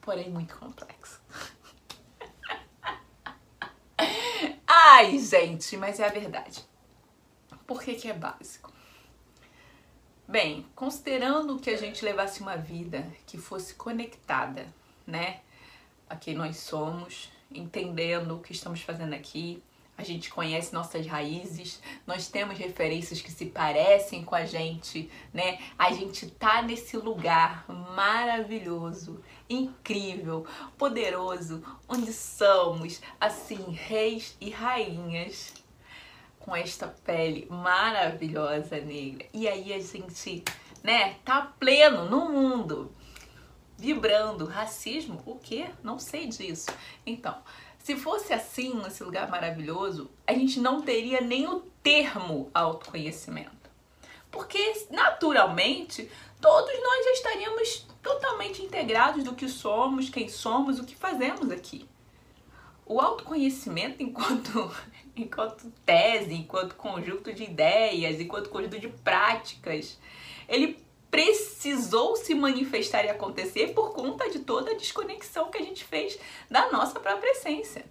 porém 0.00 0.30
muito 0.30 0.56
complexo. 0.56 1.20
Ai, 4.66 5.18
gente, 5.18 5.76
mas 5.76 6.00
é 6.00 6.06
a 6.06 6.10
verdade. 6.10 6.64
Por 7.66 7.82
que, 7.82 7.94
que 7.94 8.08
é 8.08 8.14
básico? 8.14 8.72
Bem, 10.26 10.66
considerando 10.74 11.58
que 11.58 11.70
a 11.70 11.76
gente 11.76 12.04
levasse 12.04 12.42
uma 12.42 12.56
vida 12.56 13.10
que 13.26 13.38
fosse 13.38 13.74
conectada, 13.74 14.66
né, 15.06 15.40
a 16.08 16.16
quem 16.16 16.34
nós 16.34 16.58
somos, 16.58 17.30
entendendo 17.50 18.36
o 18.36 18.40
que 18.40 18.52
estamos 18.52 18.82
fazendo 18.82 19.14
aqui, 19.14 19.62
a 19.98 20.04
gente 20.04 20.30
conhece 20.30 20.72
nossas 20.72 21.04
raízes, 21.08 21.82
nós 22.06 22.28
temos 22.28 22.56
referências 22.56 23.20
que 23.20 23.32
se 23.32 23.46
parecem 23.46 24.24
com 24.24 24.36
a 24.36 24.46
gente, 24.46 25.10
né? 25.34 25.58
A 25.76 25.92
gente 25.92 26.30
tá 26.30 26.62
nesse 26.62 26.96
lugar 26.96 27.64
maravilhoso, 27.68 29.20
incrível, 29.50 30.46
poderoso, 30.78 31.64
onde 31.88 32.12
somos 32.12 33.00
assim 33.20 33.72
reis 33.72 34.36
e 34.40 34.50
rainhas 34.50 35.52
com 36.38 36.54
esta 36.54 36.86
pele 36.86 37.48
maravilhosa 37.50 38.80
negra. 38.80 39.26
E 39.34 39.48
aí 39.48 39.72
a 39.72 39.80
gente, 39.80 40.44
né, 40.80 41.14
tá 41.24 41.42
pleno 41.58 42.08
no 42.08 42.28
mundo, 42.28 42.94
vibrando. 43.76 44.44
Racismo? 44.44 45.20
O 45.26 45.36
quê? 45.36 45.70
Não 45.82 45.98
sei 45.98 46.28
disso. 46.28 46.70
Então, 47.04 47.36
se 47.78 47.96
fosse 47.96 48.32
assim, 48.32 48.74
nesse 48.74 49.02
lugar 49.02 49.30
maravilhoso, 49.30 50.10
a 50.26 50.32
gente 50.32 50.60
não 50.60 50.82
teria 50.82 51.20
nem 51.20 51.48
o 51.48 51.60
termo 51.82 52.50
autoconhecimento. 52.52 53.50
Porque, 54.30 54.86
naturalmente, 54.90 56.10
todos 56.40 56.72
nós 56.82 57.04
já 57.04 57.12
estaríamos 57.12 57.86
totalmente 58.02 58.62
integrados 58.62 59.24
do 59.24 59.34
que 59.34 59.48
somos, 59.48 60.10
quem 60.10 60.28
somos, 60.28 60.78
o 60.78 60.84
que 60.84 60.94
fazemos 60.94 61.50
aqui. 61.50 61.88
O 62.84 63.00
autoconhecimento, 63.00 64.00
enquanto 64.02 64.70
enquanto 65.20 65.70
tese, 65.84 66.32
enquanto 66.32 66.74
conjunto 66.74 67.32
de 67.32 67.44
ideias, 67.44 68.20
enquanto 68.20 68.50
conjunto 68.50 68.78
de 68.78 68.88
práticas, 68.88 69.98
ele 70.48 70.78
precisou 71.10 72.16
se 72.16 72.34
manifestar 72.34 73.04
e 73.04 73.08
acontecer 73.08 73.74
por 73.74 73.92
conta 73.92 74.28
de 74.30 74.40
toda 74.40 74.72
a 74.72 74.76
desconexão 74.76 75.50
que 75.50 75.58
a 75.58 75.62
gente 75.62 75.84
fez 75.84 76.18
da 76.50 76.70
nossa 76.70 77.00
própria 77.00 77.30
essência, 77.30 77.84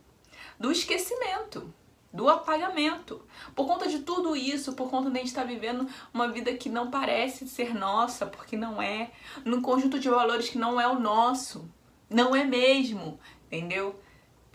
do 0.59 0.71
esquecimento, 0.71 1.73
do 2.13 2.29
apagamento. 2.29 3.25
Por 3.55 3.65
conta 3.67 3.87
de 3.87 3.99
tudo 3.99 4.35
isso, 4.35 4.73
por 4.73 4.89
conta 4.89 5.09
de 5.09 5.17
a 5.17 5.19
gente 5.19 5.29
estar 5.29 5.43
vivendo 5.43 5.87
uma 6.13 6.27
vida 6.27 6.53
que 6.53 6.69
não 6.69 6.91
parece 6.91 7.47
ser 7.47 7.73
nossa, 7.73 8.25
porque 8.25 8.55
não 8.55 8.81
é, 8.81 9.11
num 9.43 9.61
conjunto 9.61 9.99
de 9.99 10.09
valores 10.09 10.49
que 10.49 10.57
não 10.57 10.79
é 10.79 10.87
o 10.87 10.99
nosso, 10.99 11.69
não 12.09 12.35
é 12.35 12.43
mesmo, 12.43 13.19
entendeu? 13.47 13.99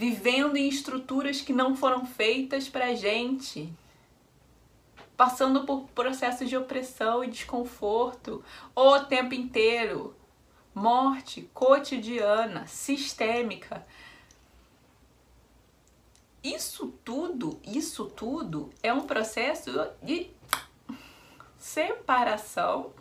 vivendo 0.02 0.56
em 0.56 0.68
estruturas 0.68 1.40
que 1.40 1.52
não 1.52 1.76
foram 1.76 2.04
feitas 2.04 2.68
pra 2.68 2.92
gente, 2.92 3.72
passando 5.16 5.64
por 5.64 5.88
processos 5.90 6.48
de 6.48 6.56
opressão 6.56 7.22
e 7.22 7.28
desconforto 7.28 8.44
o 8.74 9.00
tempo 9.00 9.34
inteiro, 9.34 10.16
morte 10.74 11.42
cotidiana, 11.54 12.66
sistêmica. 12.66 13.86
Isso 16.42 16.92
tudo, 17.04 17.60
isso 17.64 18.06
tudo 18.06 18.70
é 18.82 18.92
um 18.92 19.02
processo 19.02 19.70
de 20.02 20.30
separação 21.56 22.92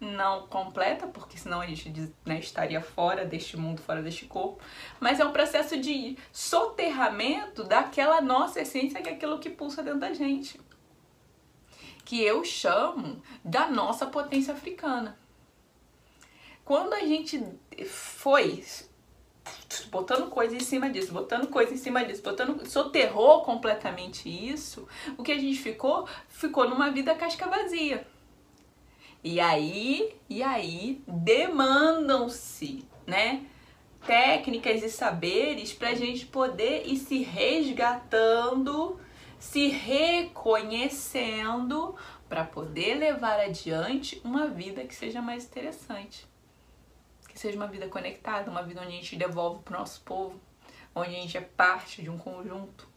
não 0.00 0.46
completa, 0.46 1.06
porque 1.06 1.38
senão 1.38 1.60
a 1.60 1.66
gente 1.66 2.12
né, 2.24 2.38
estaria 2.38 2.80
fora 2.80 3.24
deste 3.24 3.56
mundo, 3.56 3.80
fora 3.82 4.02
deste 4.02 4.26
corpo, 4.26 4.62
mas 5.00 5.18
é 5.20 5.24
um 5.24 5.32
processo 5.32 5.78
de 5.78 6.16
soterramento 6.32 7.64
daquela 7.64 8.20
nossa 8.20 8.60
essência, 8.60 9.02
que 9.02 9.08
é 9.08 9.12
aquilo 9.12 9.38
que 9.38 9.50
pulsa 9.50 9.82
dentro 9.82 10.00
da 10.00 10.12
gente. 10.12 10.60
Que 12.08 12.22
eu 12.22 12.42
chamo 12.42 13.20
da 13.44 13.68
nossa 13.68 14.06
potência 14.06 14.54
africana. 14.54 15.18
Quando 16.64 16.94
a 16.94 17.00
gente 17.00 17.44
foi 17.86 18.64
botando 19.90 20.30
coisa 20.30 20.56
em 20.56 20.60
cima 20.60 20.88
disso, 20.88 21.12
botando 21.12 21.48
coisa 21.48 21.74
em 21.74 21.76
cima 21.76 22.02
disso, 22.04 22.22
botando, 22.22 22.66
soterrou 22.66 23.42
completamente 23.42 24.26
isso, 24.26 24.88
o 25.18 25.22
que 25.22 25.32
a 25.32 25.38
gente 25.38 25.58
ficou, 25.58 26.08
ficou 26.28 26.66
numa 26.66 26.90
vida 26.90 27.14
casca 27.14 27.46
vazia 27.46 28.06
e 29.22 29.40
aí, 29.40 30.14
e 30.30 30.42
aí 30.42 31.02
demandam-se, 31.06 32.84
né? 33.06 33.44
Técnicas 34.06 34.82
e 34.82 34.88
saberes 34.88 35.72
para 35.72 35.90
a 35.90 35.94
gente 35.94 36.24
poder 36.24 36.86
ir 36.86 36.96
se 36.96 37.18
resgatando, 37.18 38.98
se 39.38 39.68
reconhecendo 39.68 41.94
para 42.28 42.44
poder 42.44 42.94
levar 42.94 43.40
adiante 43.40 44.20
uma 44.24 44.46
vida 44.46 44.84
que 44.84 44.94
seja 44.94 45.22
mais 45.22 45.44
interessante. 45.44 46.26
Que 47.28 47.38
seja 47.38 47.56
uma 47.56 47.66
vida 47.66 47.88
conectada, 47.88 48.50
uma 48.50 48.62
vida 48.62 48.80
onde 48.80 48.88
a 48.88 48.96
gente 48.96 49.16
devolve 49.16 49.62
para 49.62 49.76
o 49.76 49.80
nosso 49.80 50.00
povo, 50.02 50.40
onde 50.94 51.10
a 51.10 51.20
gente 51.20 51.36
é 51.36 51.40
parte 51.40 52.02
de 52.02 52.10
um 52.10 52.18
conjunto. 52.18 52.88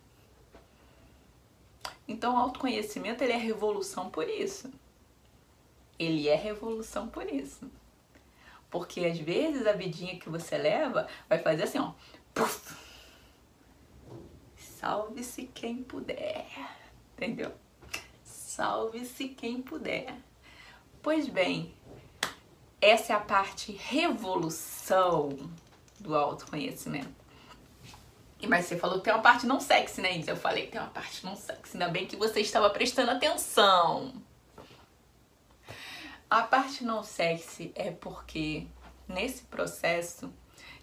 Então, 2.07 2.35
o 2.35 2.37
autoconhecimento 2.37 3.23
ele 3.23 3.33
é 3.33 3.37
revolução 3.37 4.09
por 4.09 4.27
isso 4.27 4.71
ele 6.01 6.27
é 6.27 6.35
revolução 6.35 7.07
por 7.07 7.31
isso. 7.31 7.69
Porque 8.69 9.05
às 9.05 9.19
vezes 9.19 9.67
a 9.67 9.73
vidinha 9.73 10.17
que 10.17 10.29
você 10.29 10.57
leva 10.57 11.07
vai 11.29 11.39
fazer 11.39 11.63
assim, 11.63 11.77
ó. 11.77 11.93
Salve-se 14.81 15.43
quem 15.53 15.83
puder. 15.83 16.47
Entendeu? 17.13 17.53
Salve-se 18.23 19.29
quem 19.29 19.61
puder. 19.61 20.15
Pois 21.03 21.29
bem, 21.29 21.71
essa 22.81 23.13
é 23.13 23.15
a 23.15 23.19
parte 23.19 23.71
revolução 23.71 25.37
do 25.99 26.15
autoconhecimento. 26.15 27.21
E 28.39 28.47
mas 28.47 28.65
você 28.65 28.75
falou 28.75 28.97
que 28.97 29.03
tem 29.03 29.13
uma 29.13 29.21
parte 29.21 29.45
não 29.45 29.59
sexy, 29.59 30.01
né, 30.01 30.17
Isa? 30.17 30.31
Eu 30.31 30.35
falei 30.35 30.65
que 30.65 30.71
tem 30.71 30.81
uma 30.81 30.89
parte 30.89 31.23
não 31.23 31.35
sexy. 31.35 31.73
Ainda 31.77 31.87
bem 31.87 32.07
que 32.07 32.15
você 32.15 32.41
estava 32.41 32.67
prestando 32.71 33.11
atenção. 33.11 34.11
A 36.27 36.41
parte 36.41 36.83
não 36.83 37.03
sexy 37.03 37.71
é 37.75 37.91
porque 37.91 38.65
nesse 39.07 39.43
processo 39.43 40.33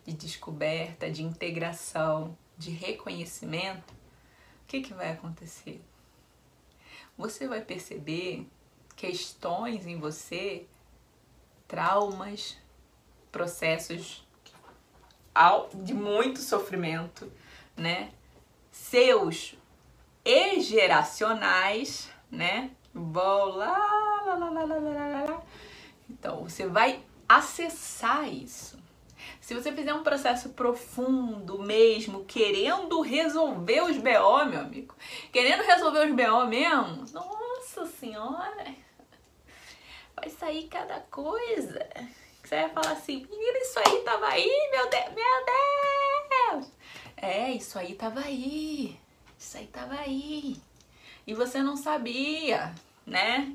de 0.06 0.12
descoberta, 0.12 1.10
de 1.10 1.24
integração, 1.24 2.38
de 2.58 2.70
reconhecimento, 2.70 3.92
o 3.92 4.66
que, 4.66 4.82
que 4.82 4.92
vai 4.92 5.12
acontecer? 5.12 5.80
Você 7.16 7.46
vai 7.48 7.62
perceber 7.62 8.46
questões 8.96 9.86
em 9.86 9.98
você, 9.98 10.66
traumas, 11.66 12.58
processos 13.30 14.26
de 15.74 15.94
muito 15.94 16.40
sofrimento, 16.40 17.30
né? 17.76 18.10
Seus 18.72 19.56
e 20.24 20.60
geracionais, 20.60 22.10
né? 22.30 22.72
Vou 22.92 23.46
lá, 23.46 23.78
lá, 24.26 24.34
lá, 24.34 24.50
lá, 24.50 24.64
lá, 24.64 24.78
lá, 24.78 25.24
lá. 25.24 25.42
Então, 26.10 26.42
você 26.42 26.66
vai 26.66 27.04
acessar 27.28 28.28
isso. 28.28 28.78
Se 29.40 29.54
você 29.54 29.72
fizer 29.72 29.94
um 29.94 30.02
processo 30.02 30.50
profundo 30.50 31.58
mesmo, 31.58 32.24
querendo 32.24 33.00
resolver 33.00 33.82
os 33.82 33.96
BO, 33.96 34.44
meu 34.46 34.60
amigo, 34.60 34.94
querendo 35.32 35.62
resolver 35.62 36.06
os 36.06 36.14
BO 36.14 36.46
mesmo, 36.46 37.04
nossa 37.12 37.86
senhora, 37.86 38.74
vai 40.14 40.28
sair 40.28 40.68
cada 40.68 41.00
coisa. 41.10 41.88
Você 42.42 42.56
vai 42.56 42.70
falar 42.70 42.92
assim, 42.92 43.26
menina, 43.30 43.58
isso 43.58 43.78
aí 43.78 44.02
tava 44.04 44.26
aí, 44.26 44.70
meu 44.70 44.88
Deus, 44.88 45.04
meu 45.14 46.60
Deus. 46.60 46.72
É, 47.16 47.50
isso 47.50 47.78
aí 47.78 47.94
tava 47.94 48.20
aí, 48.20 48.98
isso 49.38 49.58
aí 49.58 49.66
tava 49.66 49.94
aí. 49.94 50.56
E 51.26 51.34
você 51.34 51.62
não 51.62 51.76
sabia, 51.76 52.74
né? 53.04 53.54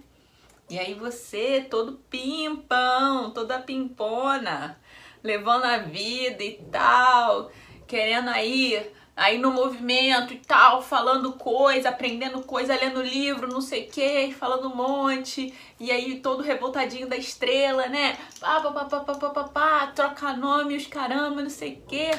E 0.70 0.80
aí 0.80 0.94
você, 0.94 1.66
todo 1.70 2.00
pimpão, 2.10 3.32
toda 3.32 3.60
pimpona, 3.60 4.80
levando 5.24 5.64
a 5.64 5.78
vida 5.78 6.44
e 6.44 6.60
tal, 6.72 7.50
querendo 7.88 8.30
aí, 8.30 8.92
aí 9.16 9.38
no 9.38 9.52
movimento 9.52 10.34
e 10.34 10.40
tal, 10.40 10.82
falando 10.82 11.34
coisa, 11.34 11.90
aprendendo 11.90 12.42
coisa, 12.42 12.76
lendo 12.76 13.02
livro, 13.02 13.48
não 13.48 13.62
sei 13.62 13.86
o 13.86 13.90
que, 13.90 14.34
falando 14.34 14.68
um 14.68 14.76
monte, 14.76 15.54
e 15.80 15.92
aí 15.92 16.20
todo 16.20 16.44
revoltadinho 16.44 17.08
da 17.08 17.16
estrela, 17.16 17.88
né? 17.88 18.18
Pá, 18.40 18.60
pá, 18.60 18.72
pá, 18.72 18.86
pá, 18.86 19.00
pá, 19.00 19.16
pá, 19.16 19.30
pá, 19.30 19.44
pá 19.46 19.88
troca 19.88 20.34
nome, 20.34 20.76
os 20.76 20.88
caramba, 20.88 21.42
não 21.42 21.50
sei 21.50 21.76
o 21.76 21.88
que. 21.88 22.12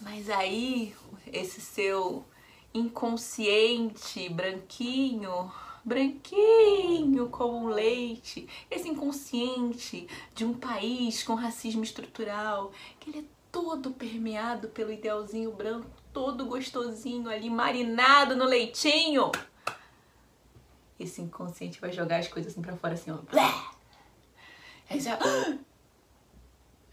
Mas 0.00 0.28
aí, 0.28 0.94
esse 1.32 1.60
seu 1.60 2.24
inconsciente 2.74 4.28
branquinho 4.28 5.50
branquinho 5.84 7.28
como 7.28 7.58
um 7.58 7.66
leite, 7.66 8.48
esse 8.70 8.88
inconsciente 8.88 10.06
de 10.34 10.44
um 10.44 10.54
país 10.54 11.22
com 11.22 11.34
racismo 11.34 11.82
estrutural, 11.82 12.72
que 13.00 13.10
ele 13.10 13.18
é 13.20 13.24
todo 13.50 13.90
permeado 13.90 14.68
pelo 14.68 14.92
idealzinho 14.92 15.52
branco, 15.52 15.90
todo 16.12 16.46
gostosinho 16.46 17.28
ali, 17.28 17.50
marinado 17.50 18.34
no 18.34 18.44
leitinho. 18.44 19.30
Esse 20.98 21.20
inconsciente 21.20 21.80
vai 21.80 21.92
jogar 21.92 22.18
as 22.18 22.28
coisas 22.28 22.52
assim 22.52 22.62
pra 22.62 22.76
fora 22.76 22.94
assim, 22.94 23.10
ó. 23.10 23.18
Aí 24.88 25.00
já. 25.00 25.14
Ah, 25.14 25.58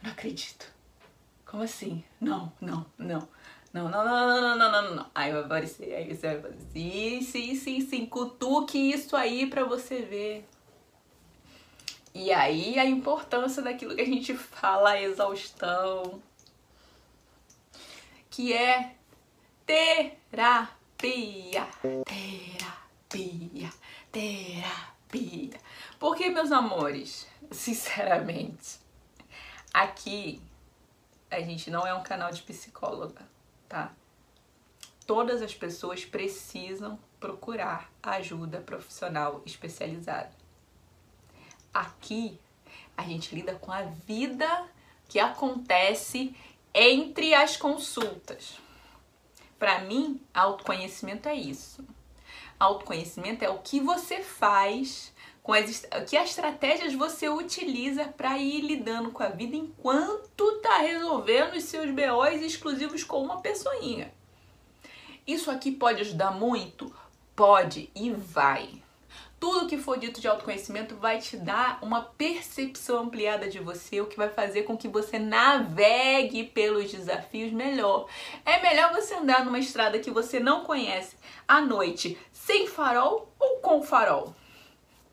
não 0.01 0.11
acredito. 0.11 0.71
Como 1.45 1.63
assim? 1.63 2.03
Não, 2.19 2.51
não, 2.59 2.85
não. 2.97 3.27
Não, 3.71 3.87
não, 3.87 4.03
não, 4.03 4.27
não, 4.27 4.41
não, 4.41 4.57
não, 4.57 4.83
não, 4.83 4.95
não. 4.95 5.11
Aí 5.13 5.31
vai 5.31 5.43
aparecer, 5.43 5.93
aí 5.93 6.15
você 6.15 6.35
vai 6.35 6.41
fazer 6.41 6.57
sim, 6.73 7.21
sim, 7.21 7.55
sim, 7.55 7.81
sim, 7.81 8.05
cutuque 8.05 8.91
isso 8.91 9.15
aí 9.15 9.45
pra 9.45 9.63
você 9.63 10.01
ver. 10.01 10.47
E 12.13 12.33
aí 12.33 12.79
a 12.79 12.85
importância 12.85 13.61
daquilo 13.61 13.95
que 13.95 14.01
a 14.01 14.05
gente 14.05 14.33
fala, 14.35 14.91
a 14.91 15.01
exaustão, 15.01 16.19
que 18.29 18.53
é 18.53 18.95
terapia, 19.67 21.67
terapia, 22.07 23.69
terapia. 24.11 25.59
Porque, 25.99 26.29
meus 26.29 26.51
amores, 26.51 27.27
sinceramente, 27.51 28.79
aqui 29.71 30.41
a 31.29 31.39
gente 31.41 31.69
não 31.69 31.85
é 31.85 31.93
um 31.93 32.01
canal 32.01 32.31
de 32.31 32.41
psicóloga 32.41 33.29
tá? 33.69 33.93
Todas 35.05 35.41
as 35.41 35.53
pessoas 35.53 36.03
precisam 36.03 36.99
procurar 37.19 37.91
ajuda 38.01 38.59
profissional 38.59 39.41
especializada. 39.45 40.31
Aqui 41.73 42.39
a 42.97 43.03
gente 43.03 43.33
lida 43.33 43.55
com 43.55 43.71
a 43.71 43.83
vida 43.83 44.67
que 45.07 45.19
acontece 45.19 46.35
entre 46.73 47.33
as 47.33 47.55
consultas. 47.55 48.59
Para 49.57 49.79
mim, 49.79 50.21
autoconhecimento 50.33 51.27
é 51.27 51.35
isso. 51.35 51.85
Autoconhecimento 52.59 53.43
é 53.43 53.49
o 53.49 53.59
que 53.59 53.79
você 53.79 54.21
faz 54.21 55.13
com 55.49 55.53
as 55.53 55.83
que 56.07 56.15
estratégias 56.15 56.93
você 56.93 57.27
utiliza 57.27 58.05
para 58.05 58.37
ir 58.37 58.61
lidando 58.61 59.09
com 59.09 59.23
a 59.23 59.29
vida 59.29 59.55
enquanto 59.55 60.59
tá 60.61 60.77
resolvendo 60.77 61.55
os 61.55 61.63
seus 61.63 61.89
BOs 61.89 62.43
exclusivos 62.43 63.03
com 63.03 63.23
uma 63.23 63.41
pessoinha. 63.41 64.13
Isso 65.25 65.49
aqui 65.49 65.71
pode 65.71 66.01
ajudar 66.01 66.29
muito? 66.29 66.95
Pode 67.35 67.89
e 67.95 68.11
vai. 68.11 68.69
Tudo 69.39 69.67
que 69.67 69.79
for 69.79 69.97
dito 69.97 70.21
de 70.21 70.27
autoconhecimento 70.27 70.95
vai 70.95 71.17
te 71.17 71.35
dar 71.35 71.79
uma 71.81 72.03
percepção 72.03 72.99
ampliada 72.99 73.49
de 73.49 73.57
você, 73.57 73.99
o 74.01 74.05
que 74.05 74.17
vai 74.17 74.29
fazer 74.29 74.63
com 74.63 74.77
que 74.77 74.87
você 74.87 75.17
navegue 75.17 76.43
pelos 76.43 76.91
desafios 76.91 77.51
melhor. 77.51 78.07
É 78.45 78.61
melhor 78.61 78.93
você 78.93 79.15
andar 79.15 79.43
numa 79.43 79.57
estrada 79.57 79.97
que 79.97 80.11
você 80.11 80.39
não 80.39 80.63
conhece 80.63 81.15
à 81.47 81.59
noite, 81.59 82.19
sem 82.31 82.67
farol 82.67 83.33
ou 83.39 83.57
com 83.61 83.81
farol? 83.81 84.35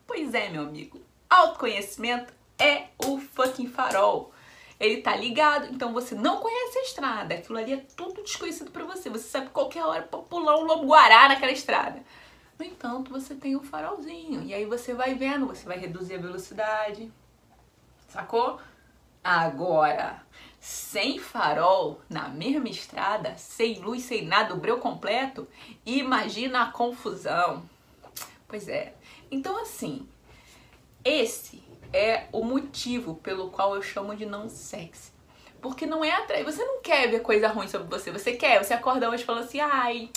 Pois 0.07 0.33
é, 0.33 0.49
meu 0.49 0.63
amigo. 0.63 0.99
Autoconhecimento 1.29 2.33
é 2.57 2.85
o 3.05 3.19
fucking 3.19 3.67
farol. 3.67 4.33
Ele 4.79 5.01
tá 5.01 5.15
ligado, 5.15 5.67
então 5.73 5.91
você 5.91 6.15
não 6.15 6.37
conhece 6.37 6.79
a 6.79 6.83
estrada. 6.83 7.35
Aquilo 7.35 7.57
ali 7.57 7.73
é 7.73 7.85
tudo 7.95 8.23
desconhecido 8.23 8.71
para 8.71 8.85
você. 8.85 9.09
Você 9.09 9.27
sabe 9.27 9.49
qualquer 9.49 9.83
hora 9.83 10.03
pular 10.03 10.57
um 10.57 10.63
lobo-guará 10.63 11.27
naquela 11.27 11.51
estrada. 11.51 12.01
No 12.57 12.65
entanto, 12.65 13.11
você 13.11 13.35
tem 13.35 13.55
um 13.55 13.63
farolzinho. 13.63 14.43
E 14.43 14.53
aí 14.53 14.65
você 14.65 14.93
vai 14.93 15.13
vendo, 15.13 15.47
você 15.47 15.65
vai 15.65 15.77
reduzir 15.77 16.15
a 16.15 16.19
velocidade. 16.19 17.11
Sacou? 18.07 18.59
Agora, 19.23 20.23
sem 20.59 21.19
farol, 21.19 22.01
na 22.09 22.29
mesma 22.29 22.69
estrada, 22.69 23.35
sem 23.35 23.79
luz, 23.79 24.03
sem 24.03 24.25
nada, 24.25 24.53
o 24.53 24.57
breu 24.57 24.77
completo, 24.77 25.47
imagina 25.85 26.63
a 26.63 26.71
confusão. 26.71 27.67
Pois 28.47 28.67
é, 28.69 28.93
então, 29.29 29.61
assim, 29.61 30.07
esse 31.03 31.63
é 31.93 32.27
o 32.31 32.43
motivo 32.43 33.15
pelo 33.15 33.49
qual 33.49 33.75
eu 33.75 33.81
chamo 33.81 34.15
de 34.15 34.25
não 34.25 34.49
sexy. 34.49 35.11
Porque 35.61 35.85
não 35.85 36.03
é 36.03 36.11
atrair. 36.11 36.43
Você 36.43 36.63
não 36.63 36.81
quer 36.81 37.09
ver 37.09 37.21
coisa 37.21 37.47
ruim 37.47 37.67
sobre 37.67 37.87
você. 37.87 38.11
Você 38.11 38.33
quer, 38.33 38.63
você 38.63 38.73
acorda 38.73 39.09
hoje 39.09 39.23
e 39.23 39.25
fala 39.25 39.39
assim, 39.41 39.59
ai, 39.59 40.09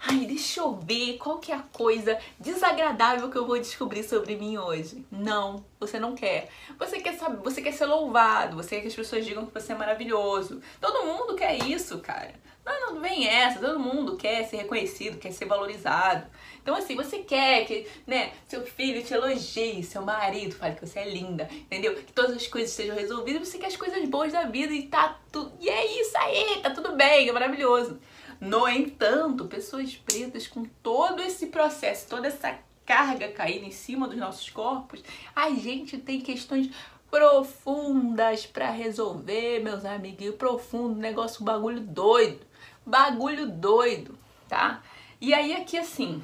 ai, 0.00 0.24
deixa 0.26 0.60
eu 0.60 0.74
ver 0.76 1.18
qual 1.18 1.38
que 1.38 1.50
é 1.50 1.56
a 1.56 1.62
coisa 1.72 2.18
desagradável 2.38 3.28
que 3.30 3.36
eu 3.36 3.46
vou 3.46 3.58
descobrir 3.58 4.04
sobre 4.04 4.36
mim 4.36 4.56
hoje. 4.56 5.04
Não, 5.10 5.64
você 5.80 5.98
não 5.98 6.14
quer. 6.14 6.48
Você 6.78 7.00
quer 7.00 7.14
saber, 7.18 7.42
você 7.42 7.60
quer 7.60 7.72
ser 7.72 7.86
louvado, 7.86 8.56
você 8.56 8.76
quer 8.76 8.82
que 8.82 8.88
as 8.88 8.94
pessoas 8.94 9.24
digam 9.24 9.46
que 9.46 9.54
você 9.54 9.72
é 9.72 9.76
maravilhoso. 9.76 10.60
Todo 10.80 11.04
mundo 11.04 11.34
quer 11.34 11.56
isso, 11.64 11.98
cara. 11.98 12.34
Não, 12.68 12.94
não 12.94 13.00
vem 13.00 13.26
essa, 13.26 13.60
todo 13.60 13.80
mundo 13.80 14.16
quer 14.16 14.44
ser 14.44 14.58
reconhecido, 14.58 15.18
quer 15.18 15.32
ser 15.32 15.46
valorizado. 15.46 16.26
Então, 16.62 16.76
assim, 16.76 16.94
você 16.94 17.20
quer 17.20 17.64
que, 17.64 17.86
né, 18.06 18.32
seu 18.46 18.62
filho 18.66 19.02
te 19.02 19.14
elogie, 19.14 19.82
seu 19.82 20.02
marido 20.02 20.54
fale 20.54 20.74
que 20.74 20.86
você 20.86 20.98
é 20.98 21.08
linda, 21.08 21.48
entendeu? 21.50 21.94
Que 21.94 22.12
todas 22.12 22.36
as 22.36 22.46
coisas 22.46 22.70
sejam 22.70 22.94
resolvidas, 22.94 23.48
você 23.48 23.56
quer 23.56 23.68
as 23.68 23.76
coisas 23.76 24.06
boas 24.06 24.32
da 24.32 24.44
vida 24.44 24.72
e 24.72 24.82
tá 24.82 25.18
tudo. 25.32 25.52
E 25.58 25.68
é 25.68 26.00
isso 26.00 26.16
aí, 26.18 26.60
tá 26.62 26.68
tudo 26.68 26.94
bem, 26.94 27.26
é 27.26 27.32
maravilhoso. 27.32 27.98
No 28.38 28.68
entanto, 28.68 29.46
pessoas 29.46 29.96
pretas 29.96 30.46
com 30.46 30.64
todo 30.82 31.22
esse 31.22 31.46
processo, 31.46 32.06
toda 32.06 32.28
essa 32.28 32.58
carga 32.84 33.28
caindo 33.28 33.64
em 33.64 33.70
cima 33.70 34.06
dos 34.06 34.18
nossos 34.18 34.48
corpos, 34.50 35.02
a 35.34 35.50
gente 35.50 35.96
tem 35.96 36.20
questões 36.20 36.70
profundas 37.10 38.44
para 38.44 38.70
resolver, 38.70 39.60
meus 39.60 39.86
amiguinhos, 39.86 40.36
profundo, 40.36 41.00
negócio, 41.00 41.42
bagulho 41.42 41.80
doido 41.80 42.47
bagulho 42.88 43.46
doido, 43.46 44.18
tá? 44.48 44.82
E 45.20 45.34
aí 45.34 45.54
aqui 45.54 45.76
assim, 45.76 46.22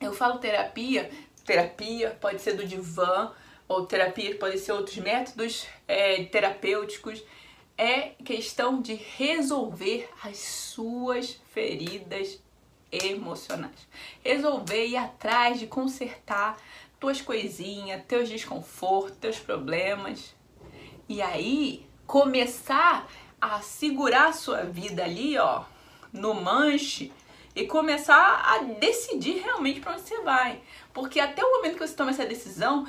eu 0.00 0.12
falo 0.12 0.38
terapia, 0.38 1.10
terapia 1.44 2.16
pode 2.20 2.42
ser 2.42 2.52
do 2.52 2.66
divã, 2.66 3.32
ou 3.66 3.86
terapia 3.86 4.36
pode 4.36 4.58
ser 4.58 4.72
outros 4.72 4.96
métodos 4.98 5.66
é, 5.88 6.24
terapêuticos, 6.24 7.24
é 7.78 8.10
questão 8.24 8.80
de 8.80 8.94
resolver 8.94 10.08
as 10.22 10.38
suas 10.38 11.40
feridas 11.52 12.40
emocionais. 12.90 13.86
Resolver, 14.24 14.86
ir 14.86 14.96
atrás 14.96 15.58
de 15.58 15.66
consertar 15.66 16.56
tuas 17.00 17.20
coisinhas, 17.20 18.02
teus 18.06 18.28
desconfortos, 18.28 19.18
teus 19.18 19.38
problemas. 19.38 20.34
E 21.08 21.20
aí 21.20 21.86
começar 22.06 23.08
a 23.40 23.60
segurar 23.60 24.28
a 24.28 24.32
sua 24.32 24.62
vida 24.62 25.04
ali, 25.04 25.36
ó, 25.36 25.64
no 26.16 26.34
manche 26.34 27.12
e 27.54 27.66
começar 27.66 28.42
a 28.44 28.58
decidir 28.58 29.40
realmente 29.40 29.80
para 29.80 29.92
onde 29.92 30.02
você 30.02 30.20
vai. 30.20 30.60
Porque 30.92 31.20
até 31.20 31.42
o 31.44 31.56
momento 31.56 31.74
que 31.74 31.86
você 31.86 31.94
toma 31.94 32.10
essa 32.10 32.26
decisão, 32.26 32.86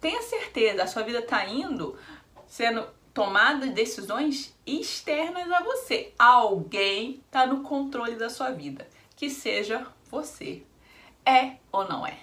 tenha 0.00 0.22
certeza, 0.22 0.82
a 0.82 0.86
sua 0.86 1.02
vida 1.02 1.18
está 1.20 1.44
indo 1.46 1.98
sendo 2.46 2.86
tomada 3.12 3.66
decisões 3.68 4.54
externas 4.66 5.50
a 5.50 5.60
você. 5.62 6.12
Alguém 6.18 7.22
está 7.26 7.46
no 7.46 7.62
controle 7.62 8.16
da 8.16 8.28
sua 8.28 8.50
vida, 8.50 8.88
que 9.16 9.30
seja 9.30 9.86
você. 10.10 10.62
É 11.24 11.56
ou 11.72 11.88
não 11.88 12.06
é? 12.06 12.18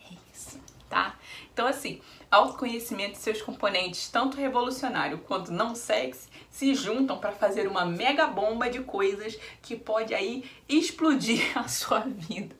É 0.00 0.14
isso, 0.34 0.60
tá? 0.88 1.16
Então 1.52 1.66
assim, 1.66 2.02
autoconhecimento 2.36 3.14
e 3.14 3.22
seus 3.22 3.40
componentes, 3.40 4.08
tanto 4.08 4.36
revolucionário 4.36 5.18
quanto 5.18 5.50
não 5.50 5.74
sexy, 5.74 6.28
se 6.50 6.74
juntam 6.74 7.18
para 7.18 7.32
fazer 7.32 7.66
uma 7.66 7.84
mega 7.84 8.26
bomba 8.26 8.68
de 8.68 8.80
coisas 8.80 9.38
que 9.62 9.76
pode 9.76 10.14
aí 10.14 10.44
explodir 10.68 11.52
a 11.56 11.66
sua 11.68 12.00
vida. 12.00 12.54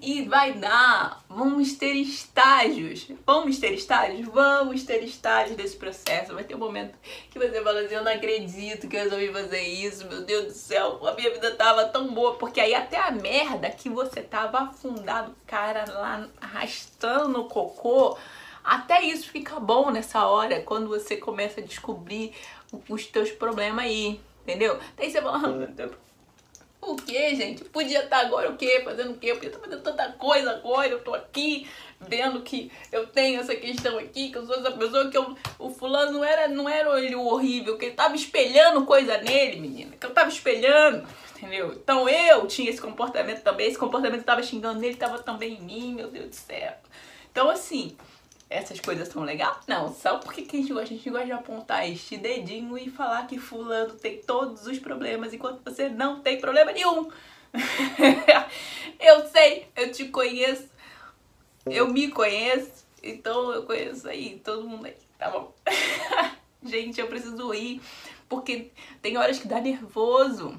E 0.00 0.22
vai 0.22 0.54
dar, 0.54 1.22
vamos 1.28 1.74
ter 1.74 1.92
estágios. 1.92 3.08
Vamos 3.26 3.58
ter 3.58 3.74
estágios? 3.74 4.26
Vamos 4.28 4.84
ter 4.84 5.04
estágios 5.04 5.56
desse 5.56 5.76
processo. 5.76 6.34
Vai 6.34 6.44
ter 6.44 6.54
um 6.54 6.58
momento 6.58 6.96
que 7.30 7.38
você 7.38 7.62
fala 7.62 7.80
assim: 7.80 7.94
Eu 7.94 8.04
não 8.04 8.12
acredito 8.12 8.88
que 8.88 8.96
eu 8.96 9.02
resolvi 9.02 9.30
fazer 9.30 9.60
isso, 9.60 10.06
meu 10.06 10.22
Deus 10.22 10.46
do 10.46 10.52
céu, 10.52 11.06
a 11.06 11.12
minha 11.12 11.30
vida 11.30 11.50
tava 11.56 11.84
tão 11.86 12.08
boa. 12.14 12.34
Porque 12.36 12.60
aí 12.60 12.74
até 12.74 12.98
a 12.98 13.10
merda 13.10 13.68
que 13.70 13.90
você 13.90 14.22
tava 14.22 14.60
afundado, 14.60 15.34
cara, 15.46 15.84
lá 15.88 16.26
arrastando 16.40 17.28
no 17.28 17.44
cocô 17.44 18.16
até 18.64 19.02
isso 19.02 19.30
fica 19.30 19.60
bom 19.60 19.90
nessa 19.90 20.26
hora, 20.26 20.60
quando 20.62 20.88
você 20.88 21.16
começa 21.16 21.60
a 21.60 21.64
descobrir 21.64 22.32
os 22.88 23.06
teus 23.06 23.30
problemas 23.30 23.84
aí, 23.84 24.20
entendeu? 24.42 24.78
Daí 24.96 25.10
você 25.10 25.20
fala, 25.20 25.38
ah, 25.38 25.88
o 26.80 26.96
que, 26.96 27.34
gente? 27.34 27.64
Podia 27.64 28.04
estar 28.04 28.18
agora 28.18 28.50
o 28.50 28.56
quê? 28.56 28.82
Fazendo 28.84 29.12
o 29.12 29.16
quê? 29.16 29.30
Eu 29.30 29.36
podia 29.36 29.50
estar 29.50 29.60
fazendo 29.60 29.82
tanta 29.82 30.12
coisa 30.12 30.50
agora, 30.50 30.88
eu 30.88 31.02
tô 31.02 31.14
aqui 31.14 31.68
vendo 32.00 32.42
que 32.42 32.70
eu 32.92 33.06
tenho 33.06 33.40
essa 33.40 33.54
questão 33.54 33.98
aqui, 33.98 34.30
que 34.30 34.36
eu 34.36 34.46
sou 34.46 34.56
essa 34.56 34.72
pessoa, 34.72 35.10
que 35.10 35.16
eu, 35.16 35.36
o 35.58 35.70
fulano 35.70 36.12
não 36.12 36.24
era, 36.24 36.48
não 36.48 36.68
era 36.68 37.00
ele 37.00 37.14
o 37.14 37.24
horrível, 37.24 37.78
que 37.78 37.86
ele 37.86 37.94
tava 37.94 38.14
espelhando 38.14 38.84
coisa 38.84 39.16
nele, 39.18 39.60
menina, 39.60 39.96
que 39.96 40.06
eu 40.06 40.12
tava 40.12 40.28
espelhando, 40.28 41.06
entendeu? 41.36 41.72
Então 41.72 42.08
eu 42.08 42.46
tinha 42.46 42.68
esse 42.68 42.80
comportamento 42.80 43.42
também, 43.42 43.68
esse 43.68 43.78
comportamento 43.78 44.20
que 44.20 44.26
tava 44.26 44.42
xingando 44.42 44.80
nele, 44.80 44.96
tava 44.96 45.18
também 45.18 45.54
em 45.54 45.62
mim, 45.62 45.94
meu 45.94 46.10
Deus 46.10 46.28
do 46.28 46.34
céu. 46.34 46.74
Então 47.32 47.48
assim, 47.48 47.96
essas 48.54 48.78
coisas 48.78 49.08
são 49.08 49.24
legais? 49.24 49.56
Não, 49.66 49.92
só 49.92 50.18
porque 50.18 50.42
que 50.42 50.56
a 50.56 50.60
gente 50.60 50.72
gosta, 50.72 50.84
a 50.84 50.96
gente 50.96 51.10
gosta 51.10 51.26
de 51.26 51.32
apontar 51.32 51.90
este 51.90 52.16
dedinho 52.16 52.78
e 52.78 52.88
falar 52.88 53.26
que 53.26 53.36
fulano 53.36 53.94
tem 53.94 54.20
todos 54.20 54.64
os 54.66 54.78
problemas 54.78 55.34
enquanto 55.34 55.64
você 55.64 55.88
não 55.88 56.20
tem 56.20 56.40
problema 56.40 56.70
nenhum. 56.70 57.10
eu 59.00 59.26
sei, 59.28 59.66
eu 59.74 59.90
te 59.90 60.08
conheço, 60.08 60.68
eu 61.66 61.88
me 61.88 62.08
conheço, 62.08 62.84
então 63.02 63.52
eu 63.52 63.64
conheço 63.64 64.08
aí 64.08 64.40
todo 64.44 64.68
mundo 64.68 64.86
aí, 64.86 64.96
tá 65.18 65.30
bom? 65.30 65.52
gente, 66.62 67.00
eu 67.00 67.08
preciso 67.08 67.52
ir, 67.52 67.82
porque 68.28 68.70
tem 69.02 69.16
horas 69.18 69.38
que 69.38 69.48
dá 69.48 69.60
nervoso. 69.60 70.56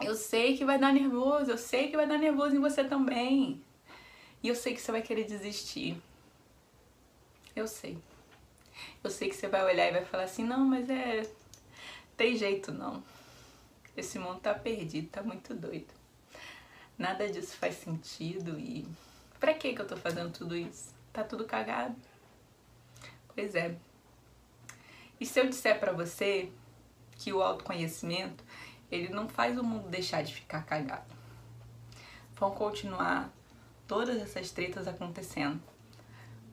Eu 0.00 0.14
sei 0.14 0.56
que 0.56 0.64
vai 0.64 0.78
dar 0.78 0.94
nervoso, 0.94 1.50
eu 1.50 1.58
sei 1.58 1.88
que 1.88 1.96
vai 1.96 2.06
dar 2.06 2.16
nervoso 2.16 2.56
em 2.56 2.60
você 2.60 2.82
também. 2.82 3.60
E 4.42 4.48
eu 4.48 4.54
sei 4.54 4.72
que 4.72 4.80
você 4.80 4.90
vai 4.90 5.02
querer 5.02 5.24
desistir. 5.24 6.00
Eu 7.60 7.68
sei. 7.68 7.98
Eu 9.04 9.10
sei 9.10 9.28
que 9.28 9.36
você 9.36 9.46
vai 9.46 9.62
olhar 9.62 9.86
e 9.86 9.92
vai 9.92 10.04
falar 10.06 10.22
assim, 10.22 10.42
não, 10.42 10.64
mas 10.64 10.88
é. 10.88 11.30
Tem 12.16 12.34
jeito 12.34 12.72
não. 12.72 13.04
Esse 13.94 14.18
mundo 14.18 14.40
tá 14.40 14.54
perdido, 14.54 15.10
tá 15.10 15.22
muito 15.22 15.52
doido. 15.52 15.92
Nada 16.96 17.28
disso 17.28 17.54
faz 17.58 17.74
sentido 17.74 18.58
e. 18.58 18.88
Pra 19.38 19.52
que 19.52 19.74
que 19.74 19.80
eu 19.82 19.86
tô 19.86 19.94
fazendo 19.94 20.32
tudo 20.32 20.56
isso? 20.56 20.94
Tá 21.12 21.22
tudo 21.22 21.44
cagado. 21.44 21.94
Pois 23.34 23.54
é. 23.54 23.76
E 25.20 25.26
se 25.26 25.38
eu 25.38 25.46
disser 25.46 25.78
para 25.78 25.92
você 25.92 26.50
que 27.18 27.30
o 27.30 27.42
autoconhecimento, 27.42 28.42
ele 28.90 29.10
não 29.10 29.28
faz 29.28 29.58
o 29.58 29.62
mundo 29.62 29.90
deixar 29.90 30.22
de 30.22 30.34
ficar 30.34 30.64
cagado. 30.64 31.14
Vão 32.36 32.52
continuar 32.52 33.30
todas 33.86 34.16
essas 34.16 34.50
tretas 34.50 34.88
acontecendo 34.88 35.60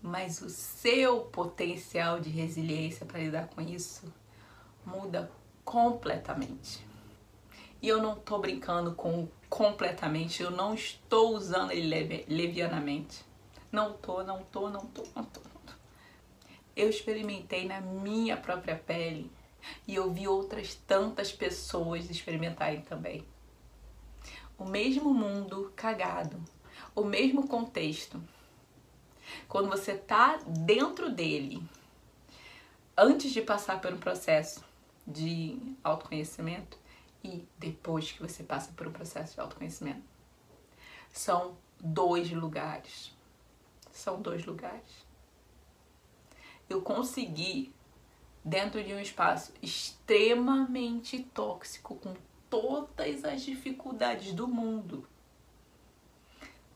mas 0.08 0.42
o 0.42 0.50
seu 0.50 1.22
potencial 1.22 2.20
de 2.20 2.30
resiliência 2.30 3.06
para 3.06 3.20
lidar 3.20 3.48
com 3.50 3.62
isso 3.62 4.06
muda 4.86 5.30
completamente. 5.66 6.88
E 7.82 7.90
eu 7.90 8.02
não 8.02 8.16
tô 8.16 8.40
brincando 8.40 8.94
com 8.94 9.28
completamente, 9.50 10.42
eu 10.42 10.50
não 10.50 10.74
estou 10.74 11.36
usando 11.36 11.72
ele 11.72 11.88
levi 11.88 12.26
levianamente. 12.28 13.26
Não 13.70 13.94
tô, 13.94 14.24
não 14.24 14.44
tô, 14.44 14.70
não 14.70 14.86
tô, 14.88 15.04
não 15.14 15.26
tô, 15.26 15.42
não 15.42 15.62
tô. 15.66 15.74
Eu 16.76 16.90
experimentei 16.90 17.68
na 17.68 17.82
minha 17.82 18.38
própria 18.38 18.78
pele 18.78 19.30
e 19.86 19.94
eu 19.96 20.10
vi 20.12 20.26
outras 20.26 20.74
tantas 20.88 21.34
pessoas 21.34 22.10
experimentarem 22.10 22.82
também. 22.82 23.26
O 24.58 24.64
mesmo 24.64 25.14
mundo 25.14 25.72
cagado, 25.76 26.42
o 26.96 27.04
mesmo 27.04 27.48
contexto, 27.48 28.22
quando 29.48 29.70
você 29.70 29.96
tá 29.96 30.40
dentro 30.46 31.10
dele, 31.10 31.62
antes 32.98 33.32
de 33.32 33.42
passar 33.42 33.80
por 33.80 33.94
um 33.94 33.98
processo 33.98 34.64
de 35.06 35.60
autoconhecimento 35.84 36.78
e 37.24 37.48
depois 37.58 38.12
que 38.12 38.22
você 38.22 38.44
passa 38.44 38.72
por 38.74 38.88
um 38.88 38.92
processo 38.92 39.36
de 39.36 39.40
autoconhecimento. 39.40 40.04
São 41.12 41.58
dois 41.80 42.32
lugares. 42.32 43.16
São 43.92 44.22
dois 44.22 44.46
lugares. 44.46 45.06
Eu 46.70 46.82
consegui, 46.82 47.74
dentro 48.44 48.84
de 48.84 48.94
um 48.94 49.00
espaço 49.00 49.54
extremamente 49.62 51.24
tóxico, 51.24 51.96
com 51.96 52.14
todas 52.50 53.24
as 53.24 53.42
dificuldades 53.42 54.34
do 54.34 54.48
mundo, 54.48 55.08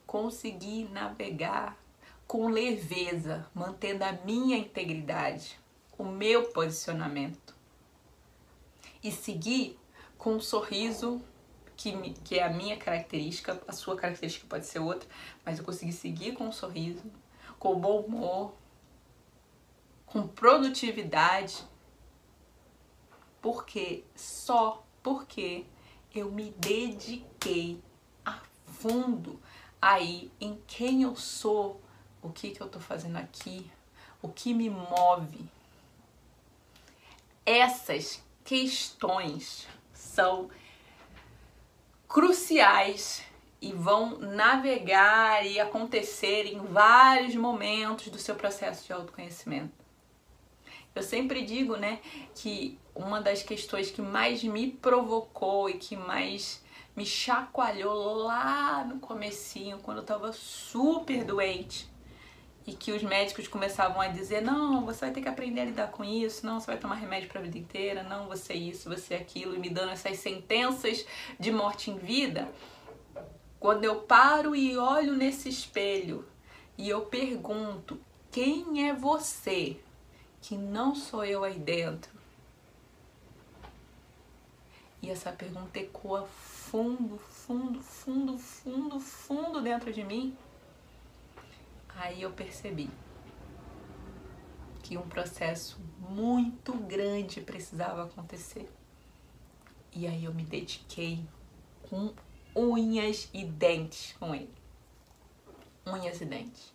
conseguir 0.06 0.90
navegar 0.92 1.78
com 2.32 2.48
leveza, 2.48 3.46
mantendo 3.54 4.06
a 4.06 4.14
minha 4.14 4.58
integridade, 4.58 5.60
o 5.98 6.06
meu 6.06 6.44
posicionamento. 6.52 7.54
E 9.04 9.12
seguir 9.12 9.78
com 10.18 10.36
um 10.36 10.40
sorriso 10.40 11.22
que, 11.76 11.94
me, 11.94 12.14
que 12.14 12.40
é 12.40 12.44
a 12.44 12.50
minha 12.50 12.78
característica, 12.78 13.62
a 13.68 13.74
sua 13.74 13.98
característica 13.98 14.48
pode 14.48 14.66
ser 14.66 14.80
outra, 14.80 15.10
mas 15.44 15.60
eu 15.60 15.66
consegui 15.66 15.92
seguir 15.92 16.32
com 16.32 16.46
um 16.46 16.54
sorriso, 16.54 17.04
com 17.60 17.78
bom 17.78 18.00
humor, 18.00 18.54
com 20.06 20.26
produtividade, 20.26 21.62
porque 23.42 24.06
só 24.16 24.88
porque 25.04 25.66
eu 26.16 26.32
me 26.32 26.52
dediquei 26.52 27.84
a 28.24 28.40
fundo 28.68 29.38
aí 29.82 30.32
em 30.40 30.58
quem 30.66 31.04
eu 31.04 31.14
sou, 31.18 31.82
o 32.22 32.30
que, 32.30 32.52
que 32.52 32.62
eu 32.62 32.68
estou 32.68 32.82
fazendo 32.82 33.18
aqui, 33.18 33.70
o 34.22 34.30
que 34.30 34.54
me 34.54 34.70
move. 34.70 35.50
Essas 37.46 38.22
questões 38.44 39.68
são 39.94 40.50
cruciais 42.08 43.24
e 43.62 43.72
vão 43.72 44.18
navegar 44.20 45.46
e 45.46 45.60
acontecer 45.60 46.46
em 46.46 46.60
vários 46.60 47.36
momentos 47.36 48.10
do 48.10 48.18
seu 48.18 48.36
processo 48.36 48.86
de 48.86 48.94
autoconhecimento. 48.94 49.82
Eu 50.94 51.04
sempre 51.04 51.44
digo, 51.44 51.78
né, 51.78 52.00
que 52.36 52.78
uma 52.94 53.22
das 53.22 53.44
questões 53.44 53.90
que 53.90 54.02
mais 54.02 54.44
me 54.44 54.72
provocou 54.72 55.70
e 55.70 55.76
que 55.76 55.96
mais 55.96 56.62
me 56.96 57.06
chacoalhou 57.06 58.16
lá 58.16 58.84
no 58.84 59.00
comecinho, 59.00 59.80
quando 59.80 60.00
eu 60.00 60.04
tava 60.04 60.34
super 60.34 61.24
doente, 61.24 61.91
e 62.66 62.74
que 62.74 62.92
os 62.92 63.02
médicos 63.02 63.48
começavam 63.48 64.00
a 64.02 64.08
dizer: 64.08 64.42
não, 64.42 64.86
você 64.86 65.06
vai 65.06 65.12
ter 65.12 65.22
que 65.22 65.30
aprender 65.30 65.62
a 65.62 65.66
lidar 65.66 65.92
com 65.92 66.04
isso, 66.04 66.46
não, 66.46 66.60
você 66.60 66.68
vai 66.68 66.78
tomar 66.78 66.96
remédio 66.96 67.30
para 67.30 67.40
a 67.40 67.44
vida 67.44 67.58
inteira, 67.58 68.04
não, 68.04 68.28
você 68.28 68.54
é 68.54 68.58
isso, 68.58 68.90
você 68.90 69.16
é 69.16 69.18
aquilo, 69.18 69.56
e 69.56 69.60
me 69.60 69.70
dando 69.70 69.92
essas 69.92 70.18
sentenças 70.20 71.06
de 71.40 71.52
morte 71.52 71.90
em 71.90 71.98
vida. 71.98 72.50
Quando 73.60 73.84
eu 73.84 74.02
paro 74.02 74.56
e 74.56 74.78
olho 74.78 75.14
nesse 75.14 75.50
espelho 75.50 76.28
e 76.78 76.90
eu 76.90 77.02
pergunto: 77.02 78.00
quem 78.32 78.90
é 78.90 78.94
você 78.94 79.78
que 80.42 80.56
não 80.56 80.96
sou 80.96 81.24
eu 81.26 81.44
aí 81.44 81.60
dentro? 81.60 82.12
E 85.02 85.10
essa 85.10 85.32
pergunta 85.32 85.80
ecoa 85.80 86.28
fundo, 86.72 87.18
fundo, 87.18 87.82
fundo, 87.82 88.38
fundo, 88.38 89.00
fundo 89.00 89.62
dentro 89.62 89.92
de 89.92 90.04
mim. 90.04 90.38
Aí 92.02 92.24
eu 92.24 92.32
percebi 92.32 92.90
que 94.82 94.98
um 94.98 95.08
processo 95.08 95.80
muito 96.00 96.74
grande 96.74 97.42
precisava 97.42 98.06
acontecer. 98.06 98.68
E 99.94 100.08
aí 100.08 100.26
eu 100.26 100.34
me 100.34 100.44
dediquei 100.44 101.24
com 101.88 102.12
unhas 102.56 103.30
e 103.32 103.46
dentes 103.46 104.16
com 104.20 104.34
ele. 104.34 104.50
Unhas 105.86 106.20
e 106.20 106.26
dentes. 106.26 106.74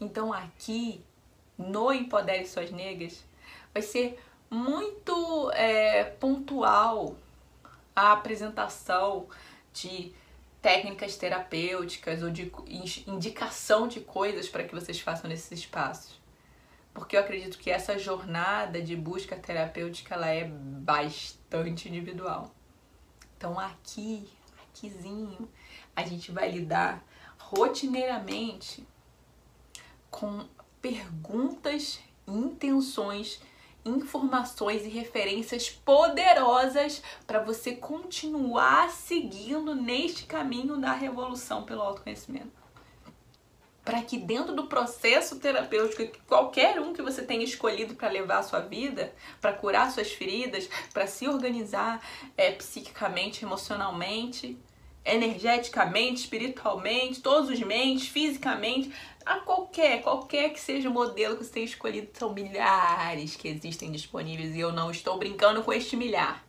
Então 0.00 0.32
aqui 0.32 1.04
no 1.58 1.92
Empodere 1.92 2.46
Suas 2.46 2.70
Negras 2.70 3.22
vai 3.74 3.82
ser 3.82 4.18
muito 4.48 5.50
é, 5.50 6.04
pontual 6.04 7.14
a 7.94 8.12
apresentação 8.12 9.28
de 9.74 10.14
técnicas 10.60 11.16
terapêuticas 11.16 12.22
ou 12.22 12.30
de 12.30 12.52
indicação 13.06 13.88
de 13.88 14.00
coisas 14.00 14.48
para 14.48 14.64
que 14.64 14.74
vocês 14.74 15.00
façam 15.00 15.28
nesses 15.28 15.50
espaços. 15.52 16.20
Porque 16.92 17.16
eu 17.16 17.20
acredito 17.20 17.58
que 17.58 17.70
essa 17.70 17.98
jornada 17.98 18.82
de 18.82 18.96
busca 18.96 19.36
terapêutica 19.36 20.14
ela 20.14 20.28
é 20.28 20.44
bastante 20.44 21.88
individual. 21.88 22.52
Então 23.36 23.58
aqui, 23.58 24.28
aquizinho, 24.64 25.48
a 25.96 26.04
gente 26.04 26.30
vai 26.30 26.50
lidar 26.50 27.02
rotineiramente 27.38 28.86
com 30.10 30.46
perguntas, 30.82 32.00
intenções 32.26 33.40
informações 33.84 34.84
e 34.84 34.88
referências 34.88 35.70
poderosas 35.70 37.02
para 37.26 37.40
você 37.40 37.76
continuar 37.76 38.90
seguindo 38.90 39.74
neste 39.74 40.24
caminho 40.24 40.76
da 40.76 40.92
revolução 40.92 41.64
pelo 41.64 41.82
autoconhecimento. 41.82 42.60
Para 43.84 44.02
que 44.02 44.18
dentro 44.18 44.54
do 44.54 44.66
processo 44.66 45.40
terapêutico, 45.40 46.18
qualquer 46.26 46.78
um 46.80 46.92
que 46.92 47.02
você 47.02 47.22
tenha 47.22 47.42
escolhido 47.42 47.94
para 47.94 48.10
levar 48.10 48.38
a 48.38 48.42
sua 48.42 48.60
vida, 48.60 49.12
para 49.40 49.54
curar 49.54 49.90
suas 49.90 50.12
feridas, 50.12 50.68
para 50.92 51.06
se 51.06 51.26
organizar 51.26 52.00
é, 52.36 52.52
psiquicamente, 52.52 53.44
emocionalmente, 53.44 54.58
energeticamente, 55.04 56.20
espiritualmente, 56.22 57.20
todos 57.20 57.50
os 57.50 57.60
mentes, 57.60 58.08
fisicamente, 58.08 58.92
a 59.24 59.40
qualquer, 59.40 60.02
qualquer 60.02 60.50
que 60.50 60.60
seja 60.60 60.88
o 60.88 60.92
modelo 60.92 61.36
que 61.36 61.44
você 61.44 61.52
tenha 61.52 61.66
escolhido, 61.66 62.10
são 62.12 62.32
milhares 62.32 63.36
que 63.36 63.48
existem 63.48 63.90
disponíveis 63.90 64.54
e 64.54 64.60
eu 64.60 64.72
não 64.72 64.90
estou 64.90 65.18
brincando 65.18 65.62
com 65.62 65.72
este 65.72 65.96
milhar. 65.96 66.44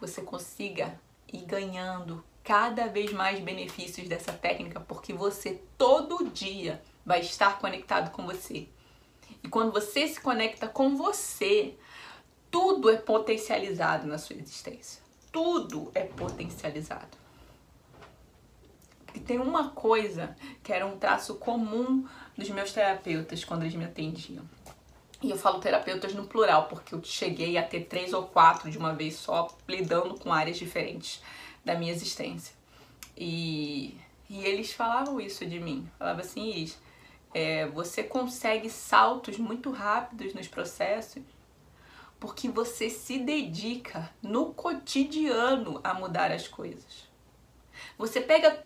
Você 0.00 0.22
consiga 0.22 0.98
ir 1.32 1.44
ganhando 1.44 2.24
cada 2.42 2.86
vez 2.86 3.12
mais 3.12 3.40
benefícios 3.40 4.08
dessa 4.08 4.32
técnica, 4.32 4.80
porque 4.80 5.12
você 5.12 5.62
todo 5.78 6.28
dia 6.30 6.82
vai 7.04 7.20
estar 7.20 7.58
conectado 7.58 8.10
com 8.10 8.26
você. 8.26 8.68
E 9.42 9.48
quando 9.48 9.72
você 9.72 10.06
se 10.06 10.20
conecta 10.20 10.68
com 10.68 10.96
você, 10.96 11.74
tudo 12.50 12.90
é 12.90 12.96
potencializado 12.96 14.06
na 14.06 14.18
sua 14.18 14.36
existência 14.36 15.03
tudo 15.34 15.90
é 15.96 16.04
potencializado. 16.04 17.18
E 19.12 19.18
tem 19.18 19.40
uma 19.40 19.70
coisa 19.70 20.36
que 20.62 20.72
era 20.72 20.86
um 20.86 20.96
traço 20.96 21.34
comum 21.34 22.06
dos 22.38 22.48
meus 22.50 22.72
terapeutas 22.72 23.44
quando 23.44 23.62
eles 23.62 23.74
me 23.74 23.84
atendiam. 23.84 24.44
E 25.20 25.30
eu 25.30 25.36
falo 25.36 25.58
terapeutas 25.58 26.14
no 26.14 26.24
plural, 26.26 26.68
porque 26.68 26.94
eu 26.94 27.02
cheguei 27.02 27.58
a 27.58 27.64
ter 27.64 27.86
três 27.86 28.12
ou 28.12 28.28
quatro 28.28 28.70
de 28.70 28.78
uma 28.78 28.94
vez 28.94 29.16
só, 29.16 29.48
lidando 29.68 30.14
com 30.14 30.32
áreas 30.32 30.56
diferentes 30.56 31.20
da 31.64 31.74
minha 31.74 31.90
existência. 31.90 32.54
E, 33.16 33.98
e 34.30 34.44
eles 34.44 34.72
falavam 34.72 35.20
isso 35.20 35.44
de 35.44 35.58
mim. 35.58 35.90
Falavam 35.98 36.20
assim, 36.20 36.48
Iris, 36.48 36.78
é, 37.32 37.66
você 37.66 38.04
consegue 38.04 38.70
saltos 38.70 39.36
muito 39.36 39.72
rápidos 39.72 40.32
nos 40.32 40.46
processos 40.46 41.24
porque 42.24 42.48
você 42.48 42.88
se 42.88 43.18
dedica 43.18 44.10
no 44.22 44.46
cotidiano 44.54 45.78
a 45.84 45.92
mudar 45.92 46.32
as 46.32 46.48
coisas. 46.48 47.06
Você 47.98 48.18
pega 48.18 48.64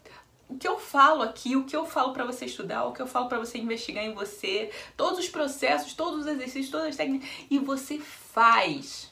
o 0.48 0.56
que 0.56 0.68
eu 0.68 0.78
falo 0.78 1.24
aqui, 1.24 1.56
o 1.56 1.64
que 1.64 1.74
eu 1.74 1.84
falo 1.84 2.12
para 2.12 2.24
você 2.24 2.44
estudar, 2.44 2.84
o 2.84 2.92
que 2.92 3.02
eu 3.02 3.06
falo 3.08 3.28
para 3.28 3.40
você 3.40 3.58
investigar 3.58 4.04
em 4.04 4.14
você, 4.14 4.70
todos 4.96 5.18
os 5.18 5.28
processos, 5.28 5.92
todos 5.92 6.20
os 6.20 6.26
exercícios, 6.28 6.70
todas 6.70 6.86
as 6.86 6.96
técnicas 6.96 7.28
e 7.50 7.58
você 7.58 7.98
faz. 7.98 9.10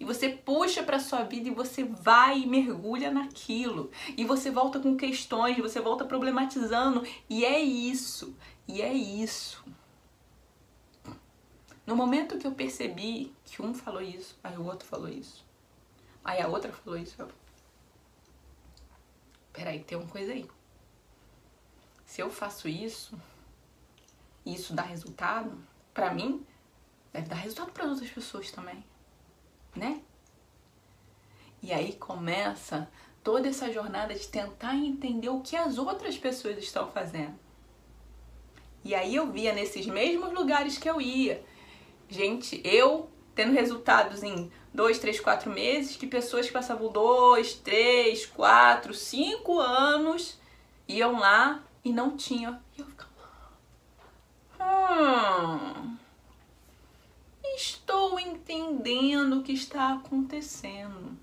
E 0.00 0.04
você 0.04 0.30
puxa 0.30 0.82
para 0.82 0.98
sua 0.98 1.24
vida 1.24 1.48
e 1.48 1.54
você 1.54 1.84
vai 1.84 2.38
e 2.38 2.46
mergulha 2.46 3.10
naquilo. 3.10 3.90
E 4.16 4.24
você 4.24 4.50
volta 4.50 4.80
com 4.80 4.96
questões, 4.96 5.58
você 5.58 5.78
volta 5.78 6.06
problematizando 6.06 7.06
e 7.28 7.44
é 7.44 7.60
isso. 7.60 8.34
E 8.66 8.80
é 8.80 8.94
isso. 8.94 9.62
No 11.88 11.96
momento 11.96 12.36
que 12.36 12.46
eu 12.46 12.52
percebi 12.52 13.34
que 13.46 13.62
um 13.62 13.72
falou 13.72 14.02
isso, 14.02 14.38
aí 14.44 14.58
o 14.58 14.66
outro 14.66 14.86
falou 14.86 15.08
isso, 15.08 15.42
aí 16.22 16.38
a 16.38 16.46
outra 16.46 16.70
falou 16.70 16.98
isso, 16.98 17.14
eu... 17.18 17.30
peraí, 19.54 19.82
tem 19.82 19.96
uma 19.96 20.06
coisa 20.06 20.32
aí. 20.32 20.46
Se 22.04 22.20
eu 22.20 22.28
faço 22.28 22.68
isso, 22.68 23.18
e 24.44 24.52
isso 24.52 24.74
dá 24.74 24.82
resultado, 24.82 25.58
para 25.94 26.12
mim, 26.12 26.46
deve 27.10 27.26
dar 27.26 27.36
resultado 27.36 27.72
para 27.72 27.86
outras 27.86 28.10
pessoas 28.10 28.50
também, 28.50 28.84
né? 29.74 30.02
E 31.62 31.72
aí 31.72 31.94
começa 31.94 32.86
toda 33.24 33.48
essa 33.48 33.72
jornada 33.72 34.14
de 34.14 34.28
tentar 34.28 34.74
entender 34.74 35.30
o 35.30 35.40
que 35.40 35.56
as 35.56 35.78
outras 35.78 36.18
pessoas 36.18 36.58
estão 36.58 36.90
fazendo. 36.90 37.38
E 38.84 38.94
aí 38.94 39.14
eu 39.14 39.32
via 39.32 39.54
nesses 39.54 39.86
mesmos 39.86 40.34
lugares 40.34 40.76
que 40.76 40.90
eu 40.90 41.00
ia, 41.00 41.42
gente, 42.08 42.60
eu 42.64 43.10
tendo 43.34 43.52
resultados 43.52 44.22
em 44.22 44.50
dois, 44.74 44.98
três, 44.98 45.20
quatro 45.20 45.50
meses, 45.50 45.96
que 45.96 46.06
pessoas 46.06 46.46
que 46.46 46.52
passavam 46.52 46.90
dois, 46.90 47.54
três, 47.54 48.26
quatro, 48.26 48.92
cinco 48.92 49.60
anos 49.60 50.38
iam 50.88 51.18
lá 51.18 51.62
e 51.84 51.92
não 51.92 52.16
tinham. 52.16 52.60
E 52.76 52.80
eu 52.80 52.86
ficava. 52.86 53.08
Hum, 54.60 55.96
estou 57.56 58.18
entendendo 58.18 59.38
o 59.38 59.42
que 59.42 59.52
está 59.52 59.94
acontecendo. 59.94 61.16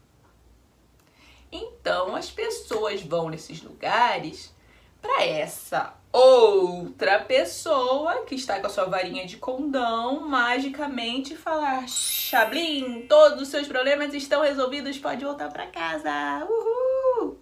Então 1.52 2.16
as 2.16 2.30
pessoas 2.30 3.02
vão 3.02 3.30
nesses 3.30 3.62
lugares 3.62 4.54
para 5.02 5.24
essa 5.24 5.96
outra 6.16 7.20
pessoa 7.20 8.24
que 8.24 8.36
está 8.36 8.62
com 8.62 8.68
a 8.68 8.70
sua 8.70 8.86
varinha 8.86 9.26
de 9.26 9.36
condão 9.36 10.22
magicamente 10.22 11.36
falar: 11.36 11.88
Chablin, 11.90 13.06
todos 13.08 13.42
os 13.42 13.50
seus 13.50 13.68
problemas 13.68 14.14
estão 14.14 14.42
resolvidos, 14.42 14.98
pode 14.98 15.26
voltar 15.26 15.52
para 15.52 15.68
casa. 15.68 16.48
Uhul! 16.50 17.40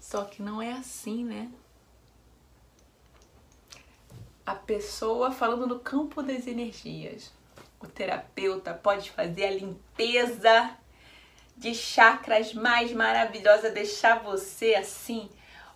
Só 0.00 0.24
que 0.24 0.42
não 0.42 0.60
é 0.60 0.72
assim, 0.72 1.24
né? 1.24 1.48
A 4.44 4.56
pessoa 4.56 5.30
falando 5.30 5.66
no 5.66 5.78
campo 5.78 6.20
das 6.20 6.48
energias. 6.48 7.32
O 7.80 7.86
terapeuta 7.86 8.74
pode 8.74 9.10
fazer 9.10 9.44
a 9.44 9.50
limpeza 9.50 10.70
de 11.56 11.74
chakras 11.74 12.54
mais 12.54 12.92
maravilhosa, 12.92 13.70
deixar 13.70 14.20
você 14.20 14.74
assim 14.74 15.28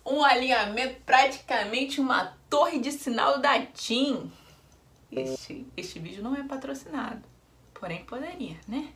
um 0.07 0.23
alinhamento, 0.23 1.01
praticamente 1.05 1.99
uma 1.99 2.37
torre 2.49 2.79
de 2.79 2.93
sinal 2.93 3.39
da 3.39 3.61
TIM. 3.61 4.31
Este, 5.11 5.67
este 5.75 5.99
vídeo 5.99 6.23
não 6.23 6.35
é 6.35 6.43
patrocinado, 6.43 7.23
porém 7.73 8.05
poderia, 8.05 8.57
né? 8.67 8.93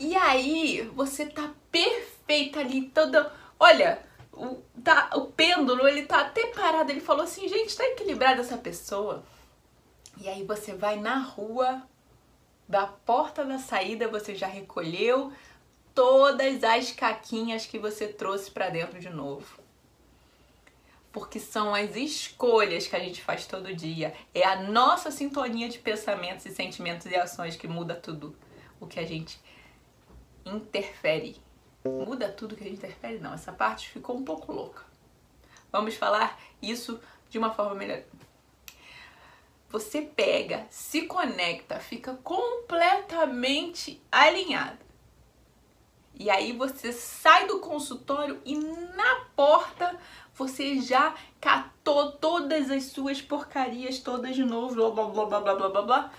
E 0.00 0.16
aí, 0.16 0.82
você 0.94 1.26
tá 1.26 1.52
perfeita 1.70 2.60
ali, 2.60 2.88
toda. 2.88 3.32
Olha, 3.60 4.02
o, 4.32 4.56
tá, 4.82 5.10
o 5.14 5.26
pêndulo, 5.26 5.86
ele 5.86 6.06
tá 6.06 6.22
até 6.22 6.48
parado. 6.48 6.90
Ele 6.90 7.00
falou 7.00 7.22
assim: 7.22 7.46
gente, 7.46 7.76
tá 7.76 7.84
equilibrada 7.84 8.40
essa 8.40 8.58
pessoa. 8.58 9.22
E 10.18 10.28
aí, 10.28 10.42
você 10.42 10.74
vai 10.74 10.98
na 10.98 11.18
rua, 11.18 11.82
da 12.68 12.86
porta 12.86 13.44
da 13.44 13.58
saída, 13.58 14.08
você 14.08 14.34
já 14.34 14.46
recolheu 14.46 15.32
todas 15.94 16.64
as 16.64 16.90
caquinhas 16.90 17.66
que 17.66 17.78
você 17.78 18.08
trouxe 18.08 18.50
para 18.50 18.70
dentro 18.70 18.98
de 18.98 19.10
novo 19.10 19.61
porque 21.12 21.38
são 21.38 21.74
as 21.74 21.94
escolhas 21.94 22.86
que 22.86 22.96
a 22.96 22.98
gente 22.98 23.22
faz 23.22 23.46
todo 23.46 23.74
dia. 23.74 24.14
É 24.34 24.44
a 24.44 24.62
nossa 24.62 25.10
sintonia 25.10 25.68
de 25.68 25.78
pensamentos 25.78 26.46
e 26.46 26.50
sentimentos 26.50 27.06
e 27.06 27.14
ações 27.14 27.54
que 27.54 27.68
muda 27.68 27.94
tudo 27.94 28.34
o 28.80 28.86
que 28.86 28.98
a 28.98 29.06
gente 29.06 29.38
interfere. 30.44 31.36
Muda 31.84 32.30
tudo 32.30 32.56
que 32.56 32.64
a 32.64 32.66
gente 32.66 32.78
interfere? 32.78 33.18
Não, 33.18 33.34
essa 33.34 33.52
parte 33.52 33.90
ficou 33.90 34.16
um 34.16 34.24
pouco 34.24 34.52
louca. 34.52 34.82
Vamos 35.70 35.94
falar 35.94 36.40
isso 36.62 36.98
de 37.28 37.38
uma 37.38 37.52
forma 37.52 37.74
melhor. 37.74 38.02
Você 39.68 40.02
pega, 40.02 40.66
se 40.70 41.02
conecta, 41.02 41.78
fica 41.78 42.14
completamente 42.22 44.02
alinhado. 44.10 44.78
E 46.14 46.30
aí 46.30 46.52
você 46.52 46.92
sai 46.92 47.46
do 47.46 47.58
consultório 47.58 48.40
e 48.44 48.54
na 48.54 49.24
porta 49.34 49.98
você 50.34 50.80
já 50.80 51.14
catou 51.40 52.12
todas 52.12 52.70
as 52.70 52.84
suas 52.84 53.20
porcarias 53.20 53.98
todas 53.98 54.34
de 54.34 54.44
novo, 54.44 54.74
blá 54.74 54.90
blá 54.90 55.06
blá 55.08 55.26
blá 55.26 55.40
blá 55.40 55.54
blá 55.54 55.68
blá. 55.68 55.82
blá. 55.82 56.12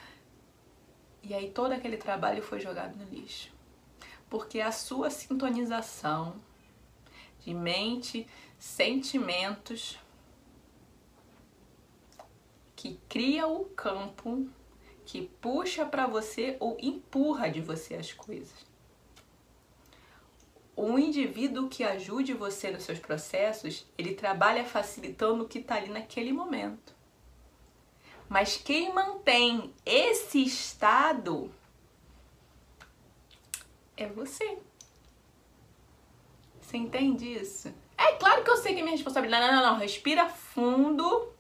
E 1.24 1.34
aí 1.34 1.49
todo 1.49 1.72
aquele 1.72 1.97
trabalho 1.97 2.43
foi 2.43 2.59
jogado 2.59 2.97
no 2.97 3.05
lixo. 3.05 3.51
Porque 4.30 4.59
a 4.59 4.72
sua 4.72 5.09
sintonização 5.09 6.36
de 7.39 7.53
mente, 7.53 8.28
sentimentos, 8.59 9.97
que 12.76 12.99
cria 13.07 13.47
o 13.47 13.66
campo 13.66 14.47
que 15.05 15.30
puxa 15.41 15.86
para 15.86 16.07
você 16.07 16.57
ou 16.59 16.78
empurra 16.82 17.49
de 17.49 17.61
você 17.61 17.95
as 17.95 18.11
coisas. 18.11 18.72
Um 20.76 20.97
indivíduo 20.97 21.69
que 21.69 21.84
ajude 21.84 22.34
você 22.34 22.71
nos 22.71 22.84
seus 22.84 22.99
processos, 22.99 23.86
ele 23.97 24.15
trabalha 24.15 24.65
facilitando 24.65 25.43
o 25.43 25.47
que 25.47 25.59
está 25.59 25.76
ali 25.76 25.89
naquele 25.89 26.34
momento. 26.34 26.95
Mas 28.28 28.57
quem 28.57 28.91
mantém 28.91 29.71
esse 29.86 30.43
estado 30.43 31.53
é 33.95 34.07
você. 34.07 34.57
Você 36.59 36.78
entende 36.78 37.32
isso? 37.32 37.74
É 37.95 38.13
claro 38.13 38.43
que 38.43 38.49
eu 38.49 38.57
sei 38.57 38.74
que 38.74 38.80
é 38.80 38.84
minha 38.84 38.95
responsabilidade. 38.95 39.45
Não, 39.45 39.61
não, 39.61 39.74
não. 39.74 39.80
Respira 39.80 40.28
fundo. 40.28 41.32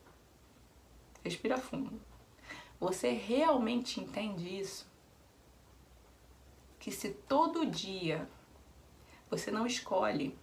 Respira 1.23 1.57
fundo. 1.57 1.99
Você 2.79 3.11
realmente 3.11 3.99
entende 3.99 4.59
isso? 4.59 4.85
Que 6.77 6.91
se 6.91 7.09
todo 7.09 7.65
dia 7.65 8.29
você 9.37 9.49
não 9.49 9.65
escolhe 9.65 10.37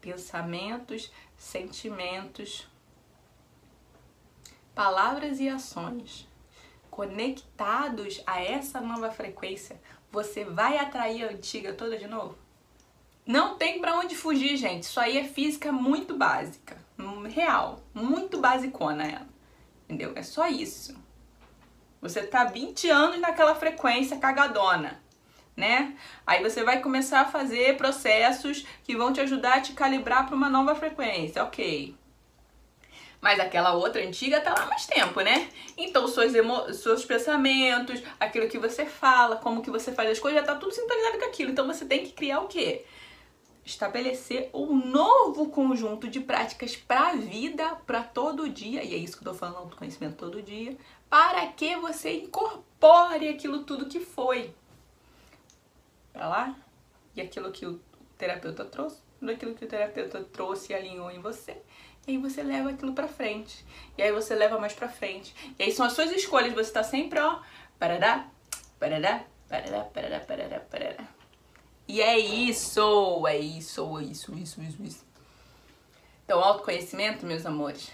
pensamentos, 0.00 1.12
sentimentos, 1.36 2.68
palavras 4.74 5.38
e 5.38 5.48
ações 5.48 6.28
conectados 6.90 8.22
a 8.26 8.40
essa 8.42 8.80
nova 8.80 9.10
frequência, 9.10 9.80
você 10.10 10.44
vai 10.44 10.78
atrair 10.78 11.24
a 11.24 11.30
antiga 11.30 11.72
toda 11.72 11.96
de 11.96 12.06
novo? 12.06 12.36
Não 13.24 13.56
tem 13.56 13.80
para 13.80 13.98
onde 13.98 14.14
fugir, 14.14 14.56
gente. 14.56 14.82
Isso 14.82 15.00
aí 15.00 15.16
é 15.16 15.24
física 15.24 15.72
muito 15.72 16.16
básica, 16.16 16.76
real, 17.28 17.80
muito 17.92 18.40
basicona 18.40 19.04
ela. 19.04 19.28
Entendeu? 19.84 20.12
É 20.14 20.22
só 20.22 20.46
isso. 20.46 20.96
Você 22.00 22.22
tá 22.26 22.44
20 22.44 22.90
anos 22.90 23.20
naquela 23.20 23.54
frequência 23.54 24.18
cagadona, 24.18 25.02
né? 25.56 25.94
Aí 26.26 26.42
você 26.42 26.64
vai 26.64 26.80
começar 26.80 27.20
a 27.20 27.24
fazer 27.26 27.76
processos 27.76 28.66
que 28.82 28.96
vão 28.96 29.12
te 29.12 29.20
ajudar 29.20 29.54
a 29.54 29.60
te 29.60 29.72
calibrar 29.72 30.26
para 30.26 30.34
uma 30.34 30.50
nova 30.50 30.74
frequência, 30.74 31.42
ok? 31.44 31.94
Mas 33.20 33.40
aquela 33.40 33.72
outra 33.72 34.04
antiga 34.04 34.40
tá 34.40 34.52
lá 34.52 34.66
mais 34.66 34.84
tempo, 34.86 35.20
né? 35.20 35.48
Então, 35.78 36.06
seus, 36.06 36.34
emo... 36.34 36.70
seus 36.74 37.04
pensamentos, 37.06 38.02
aquilo 38.20 38.48
que 38.48 38.58
você 38.58 38.84
fala, 38.84 39.36
como 39.36 39.62
que 39.62 39.70
você 39.70 39.92
faz 39.92 40.10
as 40.10 40.18
coisas, 40.18 40.40
já 40.40 40.46
tá 40.46 40.54
tudo 40.56 40.74
sintonizado 40.74 41.18
com 41.18 41.24
aquilo. 41.24 41.50
Então, 41.50 41.66
você 41.66 41.86
tem 41.86 42.04
que 42.04 42.12
criar 42.12 42.40
o 42.40 42.48
quê? 42.48 42.84
Estabelecer 43.64 44.50
um 44.52 44.74
novo 44.74 45.48
conjunto 45.48 46.06
de 46.06 46.20
práticas 46.20 46.76
para 46.76 47.12
a 47.12 47.16
vida, 47.16 47.64
para 47.86 48.02
todo 48.02 48.46
dia, 48.46 48.84
e 48.84 48.92
é 48.92 48.98
isso 48.98 49.16
que 49.16 49.26
eu 49.26 49.32
tô 49.32 49.38
falando, 49.38 49.56
autoconhecimento 49.56 50.16
todo 50.16 50.42
dia, 50.42 50.76
para 51.08 51.46
que 51.46 51.76
você 51.76 52.12
incorpore 52.12 53.28
aquilo 53.28 53.64
tudo 53.64 53.86
que 53.86 54.00
foi 54.00 54.52
para 56.14 56.26
lá 56.26 56.56
e 57.14 57.20
aquilo 57.20 57.52
que 57.52 57.66
o 57.66 57.78
terapeuta 58.16 58.64
trouxe, 58.64 59.02
aquilo 59.22 59.54
que 59.54 59.66
o 59.66 59.68
terapeuta 59.68 60.24
trouxe 60.24 60.72
e 60.72 60.74
alinhou 60.74 61.10
em 61.10 61.20
você 61.20 61.60
e 62.06 62.12
aí 62.12 62.18
você 62.18 62.42
leva 62.42 62.70
aquilo 62.70 62.92
pra 62.92 63.08
frente. 63.08 63.64
E 63.96 64.02
aí 64.02 64.12
você 64.12 64.34
leva 64.34 64.58
mais 64.58 64.74
pra 64.74 64.88
frente. 64.88 65.34
E 65.58 65.62
aí 65.62 65.72
são 65.72 65.86
as 65.86 65.94
suas 65.94 66.10
escolhas. 66.10 66.52
Você 66.52 66.70
tá 66.70 66.82
sempre, 66.82 67.18
ó, 67.18 67.40
parará, 67.78 68.28
parará, 68.78 69.24
parará, 69.48 69.84
parará, 69.84 70.20
parará, 70.20 70.60
parará. 70.60 71.04
E 71.88 72.00
é 72.00 72.18
isso, 72.18 73.26
é 73.26 73.38
isso, 73.38 73.98
é 73.98 74.02
isso, 74.02 74.34
isso, 74.34 74.62
isso, 74.62 74.82
isso. 74.82 75.04
Então, 76.24 76.42
autoconhecimento, 76.42 77.26
meus 77.26 77.44
amores, 77.44 77.90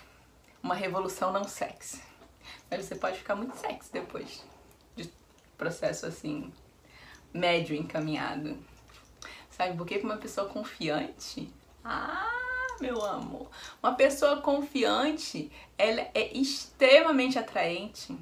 uma 0.63 0.75
revolução 0.75 1.33
não 1.33 1.45
sexy. 1.45 2.03
Mas 2.69 2.85
você 2.85 2.95
pode 2.95 3.19
ficar 3.19 3.35
muito 3.35 3.57
sexy 3.57 3.93
depois 3.93 4.45
de 4.97 5.11
processo 5.57 6.07
assim, 6.07 6.53
médio 7.33 7.77
encaminhado. 7.77 8.57
Sabe 9.51 9.77
por 9.77 9.87
que 9.87 9.99
uma 9.99 10.17
pessoa 10.17 10.49
confiante? 10.49 11.53
Ah! 11.85 12.41
meu 12.81 13.05
amor. 13.05 13.49
Uma 13.83 13.95
pessoa 13.95 14.41
confiante, 14.41 15.51
ela 15.77 16.01
é 16.15 16.37
extremamente 16.37 17.39
atraente. 17.39 18.17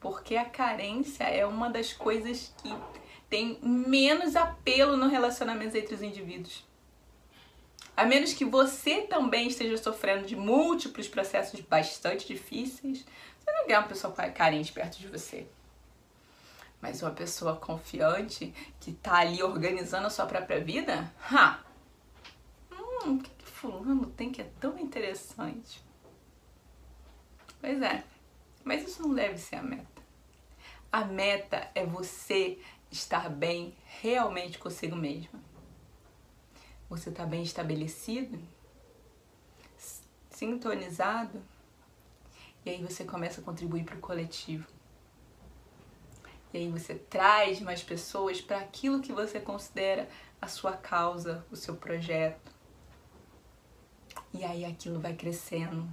Porque 0.00 0.36
a 0.36 0.44
carência 0.44 1.24
é 1.24 1.46
uma 1.46 1.68
das 1.68 1.92
coisas 1.92 2.54
que 2.62 2.74
tem 3.28 3.58
menos 3.62 4.36
apelo 4.36 4.96
no 4.96 5.08
relacionamento 5.08 5.76
entre 5.76 5.94
os 5.94 6.02
indivíduos. 6.02 6.64
A 7.96 8.04
menos 8.04 8.32
que 8.32 8.44
você 8.44 9.02
também 9.02 9.48
esteja 9.48 9.76
sofrendo 9.78 10.26
de 10.26 10.36
múltiplos 10.36 11.08
processos 11.08 11.60
bastante 11.60 12.26
difíceis, 12.26 13.04
você 13.38 13.52
não 13.52 13.66
quer 13.66 13.78
uma 13.78 13.88
pessoa 13.88 14.12
carente 14.12 14.72
perto 14.72 14.98
de 14.98 15.08
você. 15.08 15.46
Mas 16.80 17.02
uma 17.02 17.10
pessoa 17.10 17.56
confiante 17.56 18.54
que 18.78 18.92
tá 18.92 19.18
ali 19.18 19.42
organizando 19.42 20.06
a 20.06 20.10
sua 20.10 20.26
própria 20.26 20.62
vida, 20.62 21.12
ha, 21.30 21.60
hum, 22.70 23.16
o 23.16 23.18
que, 23.18 23.30
que 23.30 23.46
fulano 23.46 24.06
tem 24.06 24.30
que 24.30 24.42
é 24.42 24.50
tão 24.60 24.78
interessante? 24.78 25.82
Pois 27.60 27.80
é, 27.82 28.04
mas 28.62 28.86
isso 28.86 29.02
não 29.02 29.14
deve 29.14 29.38
ser 29.38 29.56
a 29.56 29.62
meta. 29.62 30.02
A 30.92 31.04
meta 31.04 31.70
é 31.74 31.84
você 31.84 32.58
estar 32.90 33.28
bem 33.28 33.76
realmente 34.00 34.58
consigo 34.58 34.94
mesma. 34.94 35.40
Você 36.88 37.10
está 37.10 37.26
bem 37.26 37.42
estabelecido, 37.42 38.38
sintonizado, 40.30 41.42
e 42.64 42.70
aí 42.70 42.82
você 42.82 43.04
começa 43.04 43.40
a 43.40 43.44
contribuir 43.44 43.84
para 43.84 43.96
o 43.96 44.00
coletivo. 44.00 44.75
E 46.52 46.58
aí 46.58 46.68
você 46.68 46.94
traz 46.94 47.60
mais 47.60 47.82
pessoas 47.82 48.40
para 48.40 48.58
aquilo 48.58 49.00
que 49.00 49.12
você 49.12 49.40
considera 49.40 50.08
a 50.40 50.48
sua 50.48 50.72
causa, 50.72 51.44
o 51.50 51.56
seu 51.56 51.76
projeto. 51.76 52.54
E 54.32 54.44
aí 54.44 54.64
aquilo 54.64 55.00
vai 55.00 55.14
crescendo. 55.14 55.88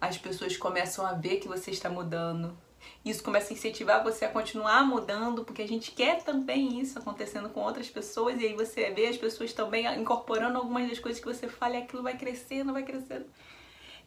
As 0.00 0.16
pessoas 0.16 0.56
começam 0.56 1.04
a 1.04 1.12
ver 1.12 1.38
que 1.38 1.48
você 1.48 1.70
está 1.70 1.88
mudando. 1.88 2.56
Isso 3.04 3.22
começa 3.22 3.52
a 3.52 3.54
incentivar 3.54 4.02
você 4.02 4.24
a 4.24 4.30
continuar 4.30 4.86
mudando, 4.86 5.44
porque 5.44 5.60
a 5.60 5.68
gente 5.68 5.90
quer 5.90 6.22
também 6.24 6.80
isso 6.80 6.98
acontecendo 6.98 7.50
com 7.50 7.60
outras 7.60 7.90
pessoas, 7.90 8.40
e 8.40 8.46
aí 8.46 8.54
você 8.54 8.90
vê 8.90 9.06
as 9.06 9.18
pessoas 9.18 9.52
também 9.52 9.86
incorporando 10.00 10.56
algumas 10.56 10.88
das 10.88 10.98
coisas 10.98 11.20
que 11.20 11.26
você 11.26 11.46
fala 11.46 11.76
e 11.76 11.82
aquilo 11.82 12.02
vai 12.02 12.16
crescendo, 12.16 12.72
vai 12.72 12.82
crescendo. 12.82 13.26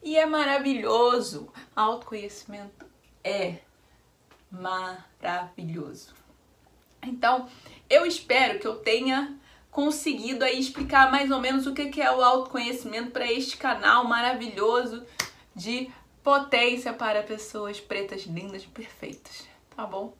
E 0.02 0.16
é 0.16 0.26
maravilhoso. 0.26 1.52
Autoconhecimento 1.74 2.84
é 3.22 3.58
maravilhoso. 4.60 6.14
Então, 7.02 7.48
eu 7.88 8.06
espero 8.06 8.58
que 8.58 8.66
eu 8.66 8.76
tenha 8.76 9.38
conseguido 9.70 10.44
aí 10.44 10.58
explicar 10.58 11.10
mais 11.10 11.30
ou 11.30 11.40
menos 11.40 11.66
o 11.66 11.74
que 11.74 12.00
é 12.00 12.10
o 12.10 12.22
autoconhecimento 12.22 13.10
para 13.10 13.30
este 13.30 13.56
canal 13.56 14.04
maravilhoso 14.04 15.04
de 15.54 15.90
potência 16.22 16.92
para 16.92 17.22
pessoas 17.22 17.80
pretas, 17.80 18.22
lindas 18.22 18.62
e 18.62 18.68
perfeitas, 18.68 19.46
tá 19.76 19.84
bom? 19.84 20.16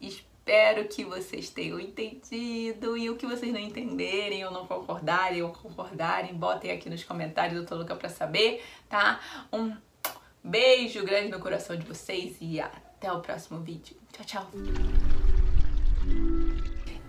Espero 0.00 0.86
que 0.88 1.04
vocês 1.04 1.48
tenham 1.48 1.80
entendido 1.80 2.96
e 2.98 3.08
o 3.08 3.16
que 3.16 3.26
vocês 3.26 3.52
não 3.52 3.60
entenderem 3.60 4.44
ou 4.44 4.50
não 4.50 4.66
concordarem 4.66 5.42
ou 5.42 5.50
concordarem, 5.50 6.34
botem 6.34 6.70
aqui 6.70 6.90
nos 6.90 7.02
comentários, 7.02 7.58
eu 7.58 7.64
tô 7.64 7.76
louca 7.76 7.96
pra 7.96 8.08
saber, 8.08 8.62
tá? 8.88 9.20
Um 9.52 9.74
beijo 10.42 11.04
grande 11.04 11.30
no 11.30 11.40
coração 11.40 11.76
de 11.76 11.86
vocês 11.86 12.36
e 12.40 12.60
até 12.98 13.12
o 13.12 13.20
próximo 13.20 13.60
vídeo. 13.60 13.94
Tchau, 14.12 14.24
tchau! 14.24 14.50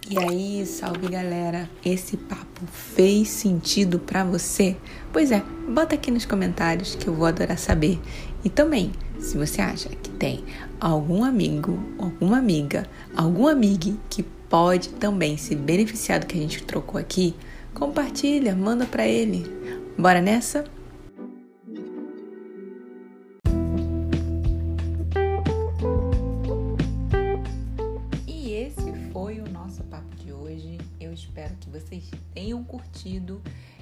E 0.10 0.18
aí, 0.18 0.66
salve 0.66 1.08
galera! 1.08 1.70
Esse 1.84 2.18
papo 2.18 2.66
fez 2.68 3.30
sentido 3.30 4.00
para 4.00 4.24
você? 4.24 4.76
Pois 5.12 5.32
é, 5.32 5.42
bota 5.70 5.96
aqui 5.96 6.12
nos 6.12 6.26
comentários 6.26 6.96
que 6.96 7.08
eu 7.08 7.14
vou 7.14 7.26
adorar 7.26 7.58
saber. 7.58 8.00
E 8.44 8.50
também, 8.50 8.92
se 9.20 9.38
você 9.38 9.62
acha 9.62 9.90
que 9.90 10.10
tem 10.12 10.44
algum 10.80 11.24
amigo, 11.24 11.80
alguma 11.98 12.38
amiga, 12.38 12.86
algum 13.16 13.48
amigo 13.48 13.98
que 14.10 14.24
pode 14.24 14.90
também 14.90 15.38
se 15.38 15.56
beneficiar 15.56 16.20
do 16.20 16.26
que 16.26 16.38
a 16.38 16.42
gente 16.42 16.64
trocou 16.64 17.00
aqui, 17.00 17.36
compartilha, 17.74 18.56
manda 18.56 18.86
para 18.86 19.06
ele. 19.06 19.46
Bora 19.98 20.22
nessa? 20.22 20.64
Tenham 32.48 32.64
curtido 32.64 33.42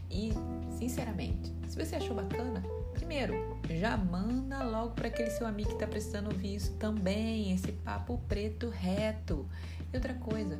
e, 0.10 0.34
sinceramente, 0.80 1.54
se 1.68 1.78
você 1.78 1.98
achou 1.98 2.16
bacana, 2.16 2.64
primeiro, 2.96 3.36
já 3.70 3.96
manda 3.96 4.64
logo 4.64 4.96
para 4.96 5.08
aquele 5.08 5.30
seu 5.30 5.46
amigo 5.46 5.70
que 5.70 5.76
está 5.76 5.86
precisando 5.86 6.32
ouvir 6.32 6.56
isso 6.56 6.74
também, 6.74 7.52
esse 7.52 7.72
papo 7.72 8.20
preto 8.28 8.70
reto. 8.70 9.48
E 9.94 9.96
outra 9.96 10.16
coisa, 10.16 10.60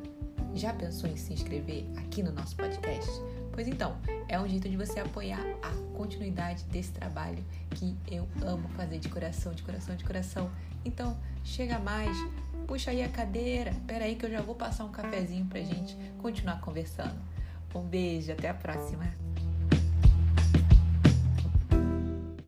Já 0.56 0.72
pensou 0.72 1.10
em 1.10 1.16
se 1.16 1.34
inscrever 1.34 1.84
aqui 1.98 2.22
no 2.22 2.32
nosso 2.32 2.56
podcast? 2.56 3.10
Pois 3.52 3.68
então, 3.68 3.94
é 4.26 4.40
um 4.40 4.48
jeito 4.48 4.66
de 4.70 4.76
você 4.76 4.98
apoiar 5.00 5.44
a 5.62 5.94
continuidade 5.94 6.64
desse 6.64 6.92
trabalho 6.92 7.44
que 7.72 7.94
eu 8.10 8.26
amo 8.42 8.66
fazer 8.70 8.98
de 8.98 9.10
coração, 9.10 9.52
de 9.52 9.62
coração, 9.62 9.94
de 9.96 10.04
coração. 10.04 10.50
Então, 10.82 11.14
chega 11.44 11.78
mais, 11.78 12.16
puxa 12.66 12.90
aí 12.90 13.02
a 13.02 13.08
cadeira, 13.08 13.74
pera 13.86 14.06
aí 14.06 14.14
que 14.14 14.24
eu 14.24 14.30
já 14.30 14.40
vou 14.40 14.54
passar 14.54 14.86
um 14.86 14.90
cafezinho 14.90 15.44
pra 15.44 15.60
gente 15.60 15.94
continuar 16.18 16.58
conversando. 16.62 17.35
Um 17.76 17.82
beijo, 17.82 18.32
até 18.32 18.48
a 18.48 18.54
próxima! 18.54 19.04